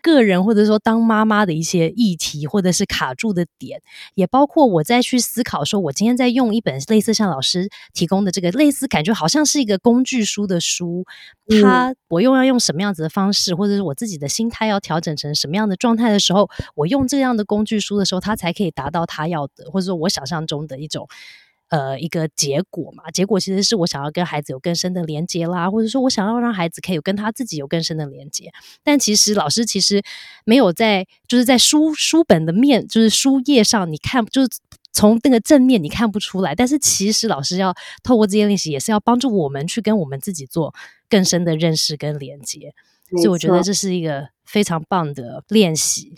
[0.05, 3.80] 个人或者说当妈妈的一些议题，或者是卡住的点，
[4.14, 11.07] 也包括我在去思考，说我今天在用一本类似像老师提供的这个类似感觉好像是一个工具书的书，
[11.62, 21.09] 它我又要用什么样子的方式，或者是我自己的心态要调整成什么样的状态的时候，我用这样的工具书的时候，它才可以达到它要的，或者说我想象中的一种
[21.68, 23.10] 呃一个结果嘛。
[23.10, 28.52] 结果其实是我想要跟孩子有更深的连接啦，或者说我想要让孩子可以有跟他自己有更深的连接。
[28.82, 30.02] 但其实老师其实
[30.44, 34.48] 没有在就是在书书本的面，就是书页上你看就是。
[34.96, 40.72] 从那个正面你看不出来，但是其实老师要透过这些练习，也是要帮助我们去跟我们自己做
[41.08, 42.72] 更深的认识跟连接。
[43.10, 46.14] 所以我觉得这是一个非常棒的练习，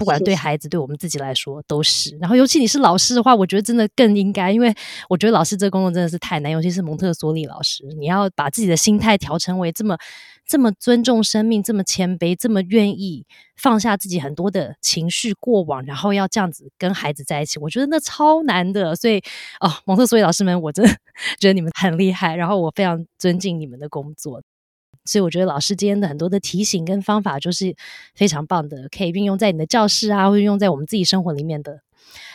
[0.00, 2.16] 不管对孩子对我们自己来说都是。
[2.18, 4.74] 然后尤其你是老师的话，我觉得真的更应该，因为
[5.08, 9.96] 我觉得老师这个工作真的是太难，尤其是蒙特梭利老师，你要把自己的心态调成为这么。
[10.46, 13.24] 这么尊重生命，这么谦卑，这么愿意
[13.56, 18.96] 放下自己很多的情绪过往，然后要这样子跟孩子在一起，我觉得那超难的。
[18.96, 19.18] 所以
[19.60, 20.90] 哦，蒙特梭利老师们，我真的
[21.38, 24.42] 觉得你们很厉害，然后我非常尊敬你们的工作。
[25.10, 27.74] 所以我觉得老师今天的很多的提醒跟方法，就是
[28.14, 31.80] 非常棒的，可以运用在你的教室啊，或者用在我们自己生活里面的。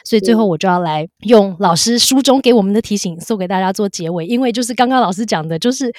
[0.04, 5.94] 所以最后我就要来用老师书中给我们的提醒送给大家做结尾，因为就是刚刚老师讲的，就是。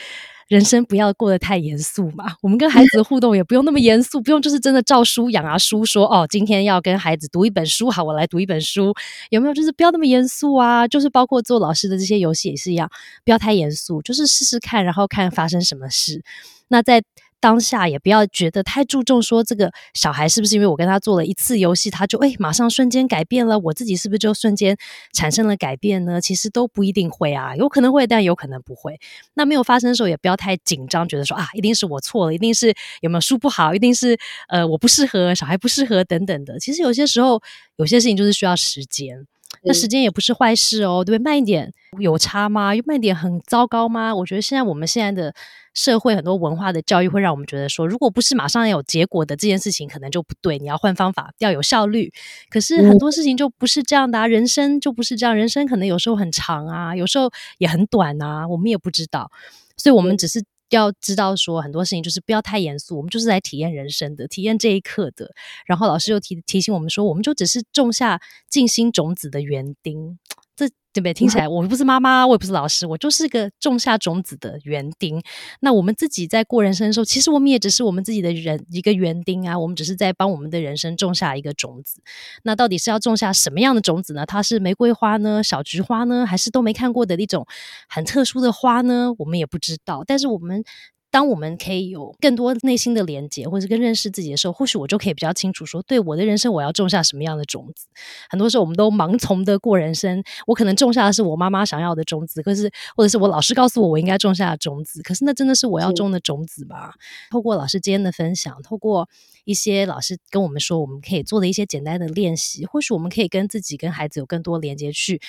[0.49, 5.59] 人生不要过得太严肃嘛，我们跟孩子的互动也不用那么严肃，不用就是真的照书养啊。
[5.59, 8.95] 书说哦，今天要跟孩子读一本书，好，我来读一本书，
[9.31, 9.55] 有没有？
[9.55, 12.89] 就是不要那么严肃啊，就是包括做老师的这些游戏也是一样，
[13.25, 16.23] 不要太严肃，就是试试看，然后看发生什么事。
[16.69, 17.03] 那在。
[17.41, 24.77] 当下也不要觉得太注重，说这个小孩是不是因为我跟他做了一次游戏，他就哎马上瞬间改变了，我自己是不是就瞬间
[25.13, 26.21] 产生了改变呢？
[26.21, 28.99] 其实都不一定会啊，有可能会，但有可能不会。
[29.35, 34.19] 那没有发生的时候，也不要太紧张，觉得说啊，一定是我错了，一定是有没有书不好，一定是
[34.49, 36.59] 呃我不适合，小孩不适合等等的。
[36.59, 37.41] 其实有些时候，
[37.77, 39.27] 有些事情就是需要时间。
[39.63, 41.25] 那时间也不是坏事哦，对不对？
[41.25, 42.75] 慢一点有差吗？
[42.75, 44.15] 又慢一点很糟糕吗？
[44.15, 45.35] 我觉得现在我们现在的
[45.77, 50.59] 社会很多文化的教育会让我们觉得说，如果不是马上有结果的这件事情，可能就不对。
[50.59, 52.13] 你要换方法，要有效率。
[52.51, 59.31] 可是很多事情就不是这样的啊，人生就不是这样，人生可能有时候很长啊，有时候也很短啊，我们也不知道。
[59.77, 60.43] 所以我们只是。
[60.71, 65.31] 要知道说很多事情就是不要太严肃，我们就是来体验人生的，体验这一刻的。
[65.65, 68.21] 然后老师又提提醒我们说，我们就只是种下
[68.51, 70.19] 静心种子的园丁。
[70.57, 71.13] 这对不对？
[71.13, 75.23] 听起来我不是妈妈，我也不是老师，我就是个种下种子的园丁。
[75.61, 79.59] 那我们自己在过人生的时候，其实我们也只是我们自己的人一个园丁啊。
[79.59, 82.01] 我们只是在帮我们的人生种下一个种子。
[82.45, 84.25] 那到底是要种下什么样的种子呢？
[84.25, 87.47] 它是玫瑰花呢，小菊花呢，还是都没看过的一种
[87.89, 89.13] 很特殊的花呢？
[89.19, 90.03] 我们也不知道。
[90.07, 90.65] 但是我们。
[91.11, 97.87] 当我们可以有更多内心的连接，或者更认识自己的时候，或许我就可以比较清楚说，对我的人生我要种下什么样的种子。
[98.29, 106.93] 很多时候我们都盲从的过人生，我可能种下的是我妈妈想要的种子，可是或者是我老师告诉我我应该种下的种子，可是那真的是我要种的种子吗？
[107.31, 109.09] 透过老师今天的分享，透过
[109.47, 115.23] 一些老师跟我们说，我们可以做的一些简单的练习，或许我们可以跟自己、跟孩子有更多连接去。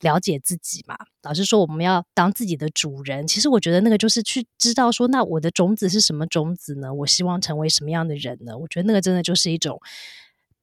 [0.00, 0.98] 了解自己嘛？
[1.22, 3.26] 老师说我们要当自己的主人。
[3.26, 6.92] 其实我觉得那个就是去知道说，那我的种子是什么种子呢？
[6.92, 8.58] 我希望成为什么样的人呢？
[8.58, 9.80] 我觉得那个真的就是一种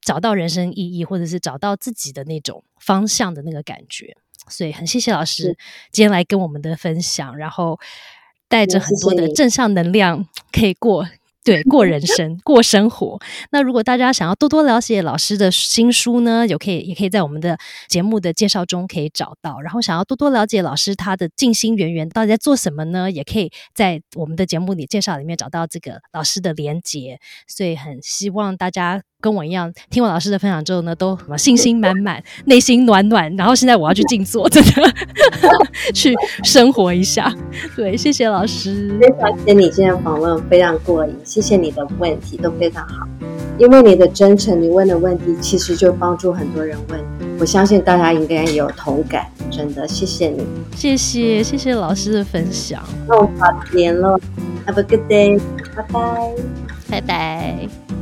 [0.01, 4.16] 找到人生意义，或者是找到自己的那种方向的那个感觉。
[4.47, 5.57] 所以很谢谢老师
[5.91, 7.80] 今天来跟我们的分享，然后
[8.47, 11.07] 带着很多的正向能量，可以过。
[11.43, 13.19] 对，过人生，过生活。
[13.51, 19.59] 那如果大家想要多多了解老师的新书呢，有可以也可以在我们的节目的介绍中可以找到。
[19.59, 27.19] 然后想要多多了解老师他的静心圆圆到底在做什么呢，也可以在我们的节目里介绍里面找到这个老师的连结。
[27.47, 29.01] 所以很希望大家。
[29.21, 33.31] 跟我一样，听完老师的分享之后呢，都什么信心满满，内心暖暖。
[33.35, 34.71] 然后现在我要去静坐，真的
[35.93, 37.31] 去生活一下。
[37.75, 41.15] 对，谢谢老师，非常谢谢你今天访问，非常过瘾。
[41.32, 43.07] 谢谢你的问题都非常好，
[43.57, 46.99] 因为你的真诚，你问的问题其实就帮助很多人问。
[47.39, 52.84] 我相信大家应该也有同感，真的谢谢你，谢谢谢谢老师的分享。
[53.07, 54.19] 那我们好联络
[54.67, 55.39] ，Have a good day，
[55.73, 56.36] 拜拜，
[56.89, 58.01] 拜拜。